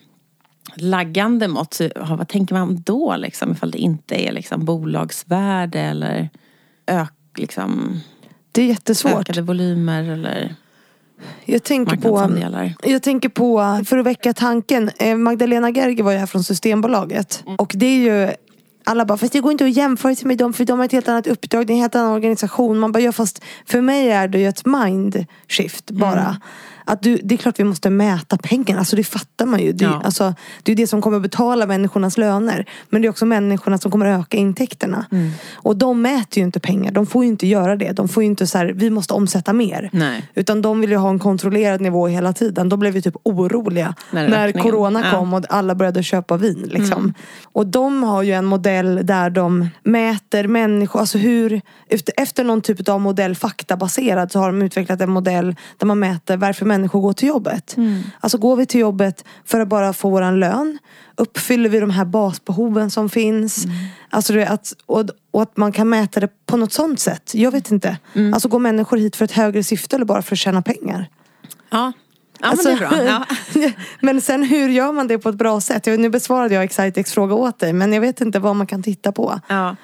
[0.75, 6.29] laggande mått, så, vad tänker man då liksom ifall det inte är liksom bolagsvärde eller
[6.87, 7.99] ök, liksom,
[8.53, 9.13] Det är jättesvårt.
[9.13, 10.55] ökade volymer eller
[11.45, 12.37] Jag tänker på...
[12.83, 17.43] Jag tänker på, för att väcka tanken, eh, Magdalena Gerger var ju här från Systembolaget.
[17.57, 18.33] Och det är ju
[18.83, 20.91] alla bara, fast det går inte att jämföra sig med dem för de har ett
[20.91, 22.79] helt annat uppdrag, det är en helt annan organisation.
[22.79, 26.37] Man bara, ja fast för mig är det ju ett mind shift bara.
[26.85, 29.71] Att du, det är klart vi måste mäta pengarna, alltså det fattar man ju.
[29.71, 30.01] Det, Ja.
[30.05, 32.65] alltså, det är det som kommer betala människornas löner.
[32.89, 35.05] Men det är också människorna som kommer öka intäkterna.
[35.53, 37.91] Och de mäter ju inte pengar, de får ju inte göra det.
[37.91, 39.89] De får ju inte så här, vi måste omsätta mer.
[39.93, 40.29] Nej.
[40.35, 42.69] Utan de vill ju ha en kontrollerad nivå hela tiden.
[42.69, 45.05] De blev ju typ oroliga När när, corona ja.
[45.05, 45.19] Mm.
[45.19, 46.69] kom och alla började köpa vin.
[46.71, 47.13] Liksom.
[47.43, 52.61] Och de har ju en modell där de mäter människor, alltså hur, efter, efter någon
[52.61, 57.01] typ av modell faktabaserad så har de utvecklat en modell där man mäter varför människor
[57.01, 57.77] går till jobbet.
[57.77, 58.03] Mm.
[58.19, 60.77] Alltså går vi till jobbet för att bara få våran lön?
[61.15, 63.65] Uppfyller vi de här basbehoven som finns?
[63.65, 63.77] Mm.
[64.09, 67.31] Alltså att, och, och att man kan mäta det på något sånt sätt.
[67.33, 67.97] Jag vet inte.
[68.13, 68.33] Mm.
[68.33, 71.09] Alltså går människor hit för ett högre syfte eller bara för att tjäna pengar?
[71.69, 71.91] Ja,
[72.39, 73.25] ja Alltså, men det är bra.
[73.53, 73.71] Ja.
[73.99, 75.85] men sen hur gör man det på ett bra sätt?
[75.85, 79.11] Nu besvarade jag Excitex fråga åt dig men jag vet inte vad man kan titta
[79.11, 79.39] på.
[79.47, 79.75] Ja.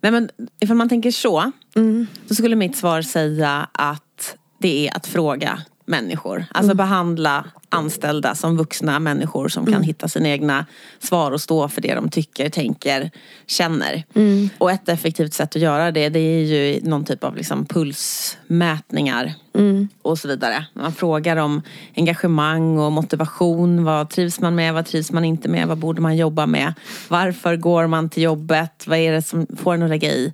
[0.00, 0.28] Nej men
[0.60, 1.52] ifall man tänker så.
[1.76, 2.06] Mm.
[2.28, 5.62] Så skulle mitt svar säga att det är att fråga
[5.92, 6.44] människor.
[6.50, 6.76] Alltså Mm.
[6.76, 10.66] behandla anställda som vuxna människor som kan hitta sina egna
[10.98, 13.10] svar och stå för det de tycker, tänker,
[13.46, 14.04] känner.
[14.14, 14.48] Mm.
[14.58, 19.34] Och ett effektivt sätt att göra det, det är ju någon typ av liksom pulsmätningar.
[19.54, 19.88] Mm.
[20.02, 20.66] Och så vidare.
[20.74, 21.62] Man frågar om
[21.96, 23.84] engagemang och motivation.
[23.84, 24.74] Vad trivs man med?
[24.74, 25.68] Vad trivs man inte med?
[25.68, 26.74] Vad borde man jobba med?
[27.08, 28.86] Varför går man till jobbet?
[28.86, 30.32] Vad är det som får en att lägga i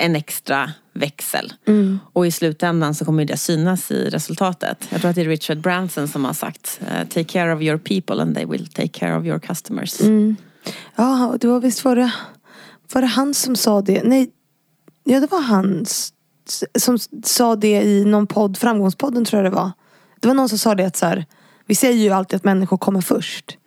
[0.00, 1.52] en extra växel?
[2.12, 4.88] Och i slutändan så kommer det synas i resultatet.
[4.90, 7.78] Jag tror att det är Richard Branson som har sagt eh, Take care of your
[7.78, 10.00] people and they will take care of your customers.
[10.96, 12.12] Ja, det var visst var det,
[12.92, 14.02] var det han som sa det?
[14.04, 14.30] Nej,
[15.04, 15.86] ja det var han
[16.78, 19.70] som sa det i någon podd, Framgångspodden tror jag det var.
[20.20, 21.26] Det var någon som sa det att så här,
[21.66, 23.58] vi säger ju alltid att människor kommer först.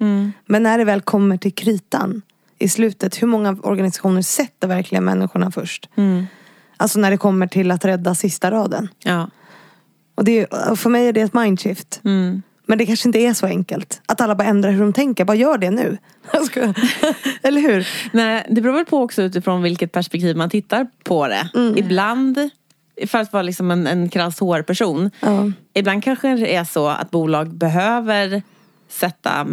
[0.45, 2.21] Men när det väl kommer till kritan
[2.59, 5.89] i slutet, hur många organisationer sätter verkligen människorna först?
[6.77, 8.89] Alltså när det kommer till att rädda sista raden.
[9.03, 9.29] Ja.
[10.15, 12.01] Och det, och för mig är det ett mindshift.
[12.03, 12.41] Mm.
[12.65, 14.01] Men det kanske inte är så enkelt.
[14.05, 15.25] Att alla bara ändrar hur de tänker.
[15.25, 15.97] Bara gör det nu.
[17.41, 17.87] Eller hur?
[18.11, 21.49] Nej, det beror väl på också utifrån vilket perspektiv man tittar på det.
[21.75, 22.49] Ibland,
[23.07, 25.11] för att vara liksom en, en krass HR-person.
[25.19, 25.51] Ja.
[25.73, 28.41] Ibland kanske det är så att bolag behöver
[28.89, 29.47] sätta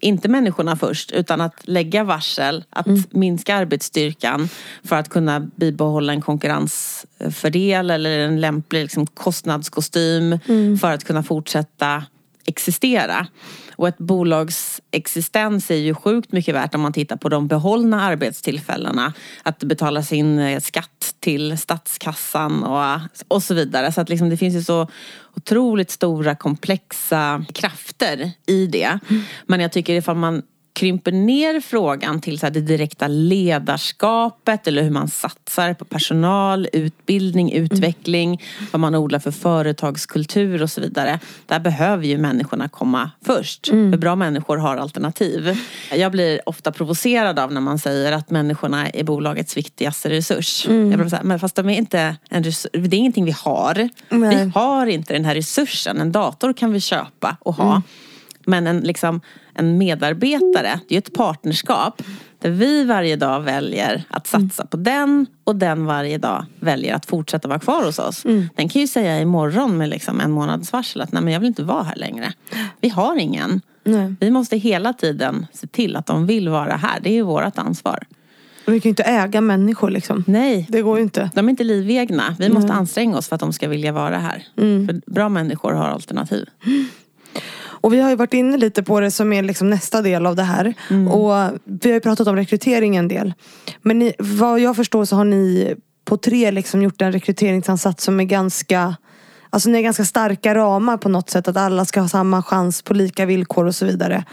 [0.00, 4.48] inte människorna först utan att lägga varsel, att minska arbetsstyrkan
[4.84, 10.38] för att kunna bibehålla en konkurrensfördel eller en lämplig liksom, kostnadskostym
[10.80, 12.04] för att kunna fortsätta
[12.48, 13.26] existera.
[13.76, 18.02] Och ett bolags existens är ju sjukt mycket värt om man tittar på de behållna
[18.02, 19.12] arbetstillfällena.
[19.42, 23.92] Att det betalas in eh, skatt till statskassan och, och så vidare.
[23.92, 24.88] Så att liksom det finns ju så
[25.36, 28.98] otroligt stora komplexa krafter i det.
[29.46, 30.42] Men jag tycker ifall man
[30.78, 36.68] krymper ner frågan till så här det direkta ledarskapet eller hur man satsar på personal,
[36.72, 41.20] utbildning, utveckling, vad man odlar för företagskultur och så vidare.
[41.46, 43.68] Där behöver ju människorna komma först.
[43.68, 45.58] För bra människor har alternativ.
[45.92, 50.66] Jag blir ofta provocerad av när man säger att människorna är bolagets viktigaste resurs.
[50.68, 53.34] Jag blir så här, men fast de är inte en resurs, det är ingenting vi
[53.44, 53.88] har.
[54.08, 54.44] Nej.
[54.44, 56.00] Vi har inte den här resursen.
[56.00, 57.82] En dator kan vi köpa och ha.
[58.48, 59.20] Men en, liksom,
[59.54, 62.02] en medarbetare, det är ju ett partnerskap.
[62.38, 67.06] Där vi varje dag väljer att satsa på den och den varje dag väljer att
[67.06, 68.22] fortsätta vara kvar hos oss.
[68.54, 71.46] Den kan ju säga imorgon med liksom en månads varsel att nej men jag vill
[71.46, 72.32] inte vara här längre.
[72.80, 73.60] Vi har ingen.
[73.84, 74.14] Nej.
[74.20, 77.00] Vi måste hela tiden se till att de vill vara här.
[77.00, 78.06] Det är ju vårt ansvar.
[78.66, 80.24] Vi kan ju inte äga människor liksom.
[80.26, 81.30] Nej, Det går ju inte.
[81.34, 82.36] de är inte livegna.
[82.38, 84.44] Vi måste anstränga oss för att de ska vilja vara här.
[84.56, 84.86] Mm.
[84.86, 86.46] För bra människor har alternativ.
[87.80, 90.36] Och vi har ju varit inne lite på det som är liksom nästa del av
[90.36, 90.74] det här.
[91.08, 93.34] Och vi har ju pratat om rekrytering en del.
[93.82, 95.74] Men ni, vad jag förstår så har ni
[96.04, 98.96] på tre liksom gjort en rekryteringsansats som är ganska
[99.50, 101.48] Alltså ni har ganska starka ramar på något sätt.
[101.48, 104.24] Att alla ska ha samma chans på lika villkor och så vidare.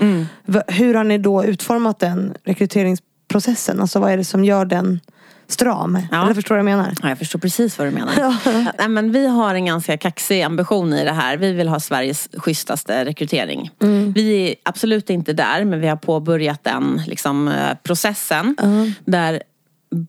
[0.45, 3.81] V- Hur har ni då utformat den rekryteringsprocessen?
[3.81, 4.99] Alltså vad är det som gör den
[5.47, 5.99] stram?
[6.11, 6.23] Ja.
[6.23, 6.93] Eller förstår du vad jag menar?
[7.01, 8.13] Ja, jag förstår precis vad du menar.
[8.77, 11.37] Nej, men vi har en ganska kaxig ambition i det här.
[11.37, 13.71] Vi vill ha Sveriges schysstaste rekrytering.
[14.15, 18.55] Vi är absolut inte där, men vi har påbörjat den liksom, eh, processen.
[19.05, 19.41] Där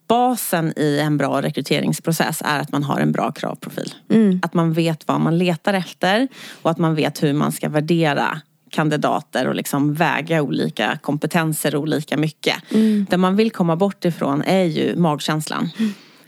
[0.09, 3.95] basen i en bra rekryteringsprocess är att man har en bra kravprofil.
[4.43, 6.29] Att man vet vad man letar efter
[6.63, 8.41] och att man vet hur man ska värdera
[8.77, 12.57] kandidater och liksom väga olika kompetenser olika mycket.
[13.09, 15.71] Det man vill komma bort ifrån är ju magkänslan.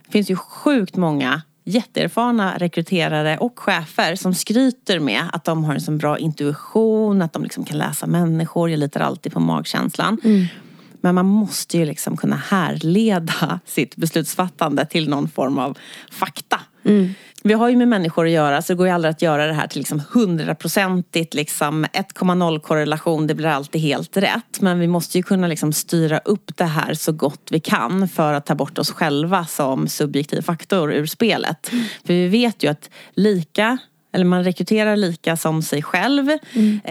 [0.07, 5.75] Det finns ju sjukt många jätteerfarna rekryterare och chefer som skryter med att de har
[5.75, 10.19] en så bra intuition, att de liksom kan läsa människor, jag litar alltid på magkänslan.
[11.01, 15.79] Men man måste ju liksom kunna härleda sitt beslutsfattande till någon form av
[16.11, 16.61] fakta.
[17.43, 19.53] Vi har ju med människor att göra så det går ju aldrig att göra det
[19.53, 23.27] här till liksom hundraprocentigt liksom 1,0 korrelation.
[23.27, 24.61] Det blir alltid helt rätt.
[24.61, 28.33] Men vi måste ju kunna liksom styra upp det här så gott vi kan för
[28.33, 31.71] att ta bort oss själva som subjektiv faktor ur spelet.
[32.07, 33.79] För vi vet ju att lika
[34.13, 36.29] eller man rekryterar lika som sig själv.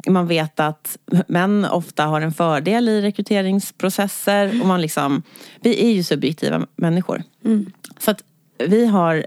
[0.07, 4.61] Man vet att män ofta har en fördel i rekryteringsprocesser.
[4.61, 5.23] Och man liksom,
[5.61, 7.23] vi är ju subjektiva människor.
[7.99, 8.23] Så att
[8.67, 9.25] vi har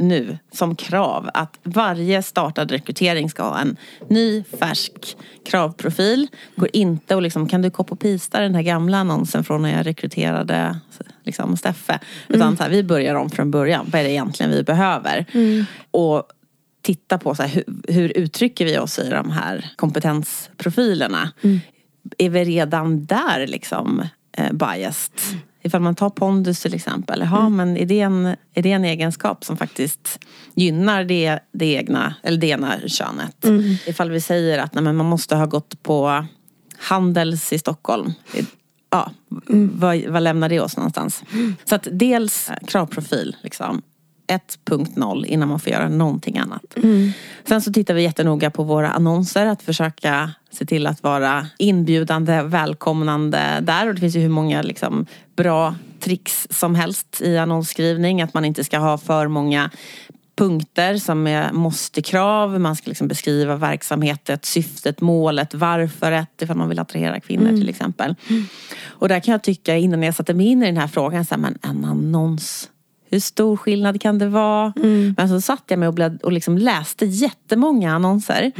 [0.00, 3.76] nu som krav att varje startad rekrytering ska ha en
[4.08, 6.28] ny färsk kravprofil.
[6.56, 9.76] Går inte och liksom, kan du copy och pista den här gamla annonsen från när
[9.76, 10.80] jag rekryterade
[11.24, 11.98] liksom, Steffe?
[12.28, 13.86] Utan så här, vi börjar om från början.
[13.92, 15.26] Vad är det egentligen vi behöver?
[15.90, 16.22] Och
[16.82, 21.32] titta på så här, hur, hur uttrycker vi oss i de här kompetensprofilerna.
[22.18, 24.02] Är vi redan där liksom
[24.36, 25.12] eh, biased?
[25.62, 27.28] Ifall man tar pondus till exempel.
[27.30, 30.18] Ja, men är det, en, är det en egenskap som faktiskt
[30.54, 33.44] gynnar det, det egna, eller det ena könet?
[33.86, 36.26] Ifall vi säger att nej, men man måste ha gått på
[36.76, 38.12] Handels i Stockholm.
[38.90, 39.10] Ja,
[39.72, 41.22] vad, vad lämnar det oss någonstans?
[41.64, 43.82] Så att dels kravprofil, liksom.
[44.30, 46.74] 1.0 innan man får göra någonting annat.
[47.48, 49.46] Sen så tittar vi jättenoga på våra annonser.
[49.46, 53.88] Att försöka se till att vara inbjudande, välkomnande där.
[53.88, 55.06] Och det finns ju hur många liksom,
[55.36, 58.22] bra tricks som helst i annonsskrivning.
[58.22, 59.70] Att man inte ska ha för många
[60.36, 62.60] punkter som är måste-krav.
[62.60, 68.14] Man ska liksom beskriva verksamheten, syftet, målet, varföret ifall man vill attrahera kvinnor till exempel.
[68.86, 71.34] Och där kan jag tycka innan jag satte mig in i den här frågan, så
[71.34, 72.68] här, men en annons
[73.10, 74.72] hur stor skillnad kan det vara?
[75.16, 78.52] Men så satt jag mig och, blad, och liksom läste jättemånga annonser.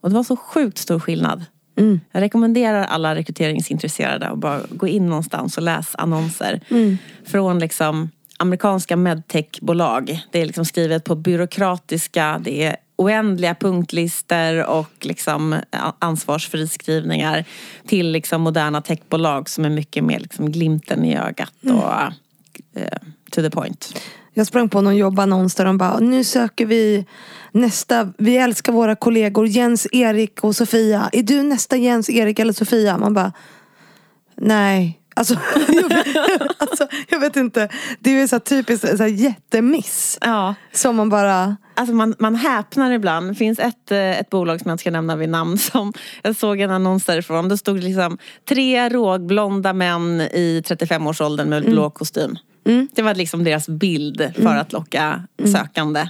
[0.00, 1.44] Och det var så sjukt stor skillnad.
[2.12, 6.60] Jag rekommenderar alla rekryteringsintresserade att bara gå in någonstans och läs annonser.
[7.24, 10.20] Från liksom amerikanska medtechbolag.
[10.30, 15.56] Det är liksom skrivet på byråkratiska, det är oändliga punktlister och liksom
[15.98, 17.44] ansvarsfriskrivningar
[17.86, 21.92] till liksom moderna techbolag som är mycket mer liksom glimten i ögat och
[22.80, 22.98] eh,
[23.30, 24.00] to the point.
[24.34, 27.06] Jag sprang på någon jobbannons där de bara, nu söker vi
[27.52, 31.10] nästa, vi älskar våra kollegor Jens, Erik och Sofia.
[31.12, 32.98] Är du nästa Jens, Erik eller Sofia?
[32.98, 33.32] Man bara,
[34.36, 35.00] nej.
[35.16, 35.34] Alltså,
[35.68, 36.06] jag vet,
[36.58, 37.68] alltså, jag vet inte.
[38.00, 40.18] Det är ju så typiskt så här jättemiss.
[40.20, 40.54] Ja.
[40.72, 41.56] Som man bara...
[41.74, 43.30] Alltså man, man häpnar ibland.
[43.30, 46.36] Det finns ett, eh, ett bolag som jag inte ska nämna vid namn som jag
[46.36, 47.48] såg en annons därifrån.
[47.48, 48.18] Det stod liksom
[48.48, 52.38] tre rågblonda män i 35-årsåldern med blå kostym.
[52.92, 56.08] Det var liksom deras bild för att locka sökande.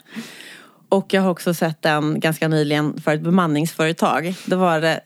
[0.89, 4.35] Och jag har också sett den ganska nyligen för ett bemanningsföretag.
[4.47, 5.01] Då var det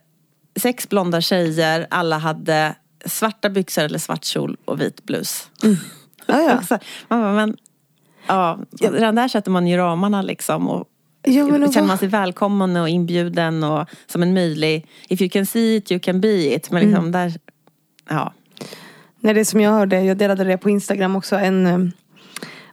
[0.57, 2.75] sex blonda tjejer, alla hade
[3.05, 5.51] svarta byxor eller svart kjol och vit blus.
[6.27, 6.59] Ja, ja.
[6.59, 6.79] Också,
[7.09, 7.57] man bara, men,
[8.27, 10.69] ja, redan där sätter man ju ramarna liksom.
[10.69, 10.89] Och
[11.25, 15.47] Ja, och känner man sig välkommen och inbjuden och som en möjlig, if you can
[15.47, 16.71] see it you can be it.
[16.71, 17.33] Men liksom där,
[18.09, 18.33] ja.
[19.25, 21.79] Nej, det som jag hörde, jag delade det på Instagram också, en, eh,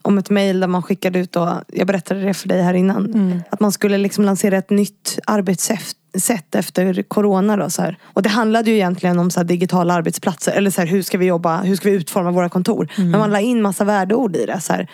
[0.01, 3.43] om ett mail där man skickade ut, och jag berättade det för dig här innan,
[3.49, 7.57] att man skulle liksom lansera ett nytt arbetssätt efter corona.
[7.57, 7.97] Då, så här.
[8.03, 11.17] Och det handlade ju egentligen om så här, digitala arbetsplatser, eller så här, hur ska
[11.17, 12.91] vi jobba, hur ska vi utforma våra kontor?
[12.97, 14.59] Men man la in massa värdeord i det.
[14.61, 14.87] Så här.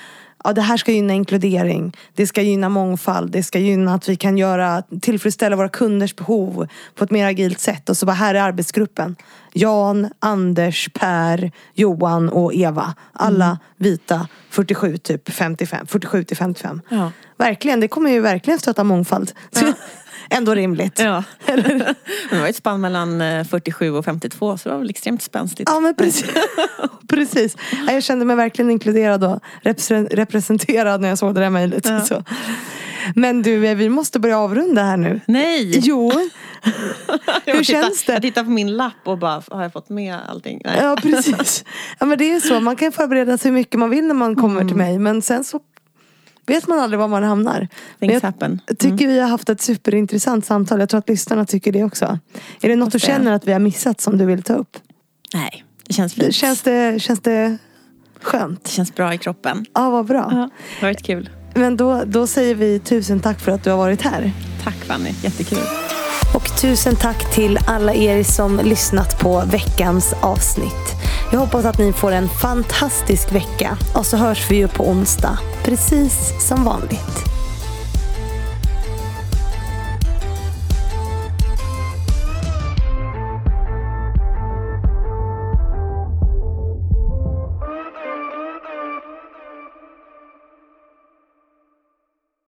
[0.46, 1.98] Ja, det här ska gynna inkludering.
[2.14, 3.32] Det ska gynna mångfald.
[3.32, 7.60] Det ska gynna att vi kan göra, tillfredsställa våra kunders behov på ett mer agilt
[7.60, 7.89] sätt.
[7.89, 9.16] Och så bara, här är arbetsgruppen.
[9.54, 12.93] Jan, Anders, Per, Johan och Eva.
[13.14, 13.58] Alla mm.
[13.78, 16.82] vita, 47 typ 55, 47 till 55.
[16.89, 17.12] Ja.
[17.38, 19.32] Verkligen, det kommer ju verkligen stöta mångfald.
[19.52, 19.74] Ja.
[20.30, 21.00] Ändå rimligt.
[21.00, 21.24] Ja.
[22.30, 25.70] det var ett spann mellan 47 eh, och 52 så det var väl extremt spänstigt.
[25.70, 26.26] Ja men precis.
[27.10, 27.58] precis.
[27.88, 29.40] Jag kände mig verkligen inkluderad och
[30.12, 31.86] representerad när jag såg det där mejlet.
[32.10, 32.24] Ja.
[33.16, 35.22] Men du, eh, vi måste börja avrunda här nu.
[35.28, 35.80] Nej!
[35.84, 36.12] Jo.
[37.46, 38.14] Hur känns det?
[38.14, 40.62] Jag tittar på min lapp och bara, har jag fått med allting?
[40.66, 40.80] Nej.
[40.82, 41.66] Ja precis.
[42.00, 44.36] Ja men det är så, man kan förbereda sig hur mycket man vill när man
[44.36, 44.68] kommer mm.
[44.68, 45.00] till mig.
[45.00, 45.60] Men sen så
[46.46, 47.68] vet man aldrig var man hamnar.
[48.00, 48.62] Things happen.
[48.68, 49.08] Jag tycker mm.
[49.08, 50.80] vi har haft ett superintressant samtal.
[50.80, 52.20] Jag tror att lyssnarna tycker det också.
[52.62, 54.78] Är det något du känner att vi har missat som du vill ta upp?
[55.34, 56.36] Nej, det känns fint.
[56.36, 57.58] Känns det, känns det
[58.22, 58.64] skönt?
[58.64, 59.66] Det känns bra i kroppen.
[59.74, 60.28] Ja, vad bra.
[60.32, 61.30] Ja, det har varit kul.
[61.54, 64.32] Men då, då säger vi tusen tack för att du har varit här.
[64.64, 65.60] Tack Fanny, jättekul.
[66.36, 70.96] Och tusen tack till alla er som lyssnat på veckans avsnitt.
[71.32, 75.40] Jag hoppas att ni får en fantastisk vecka och så hörs vi ju på onsdag,
[75.64, 77.35] precis som vanligt.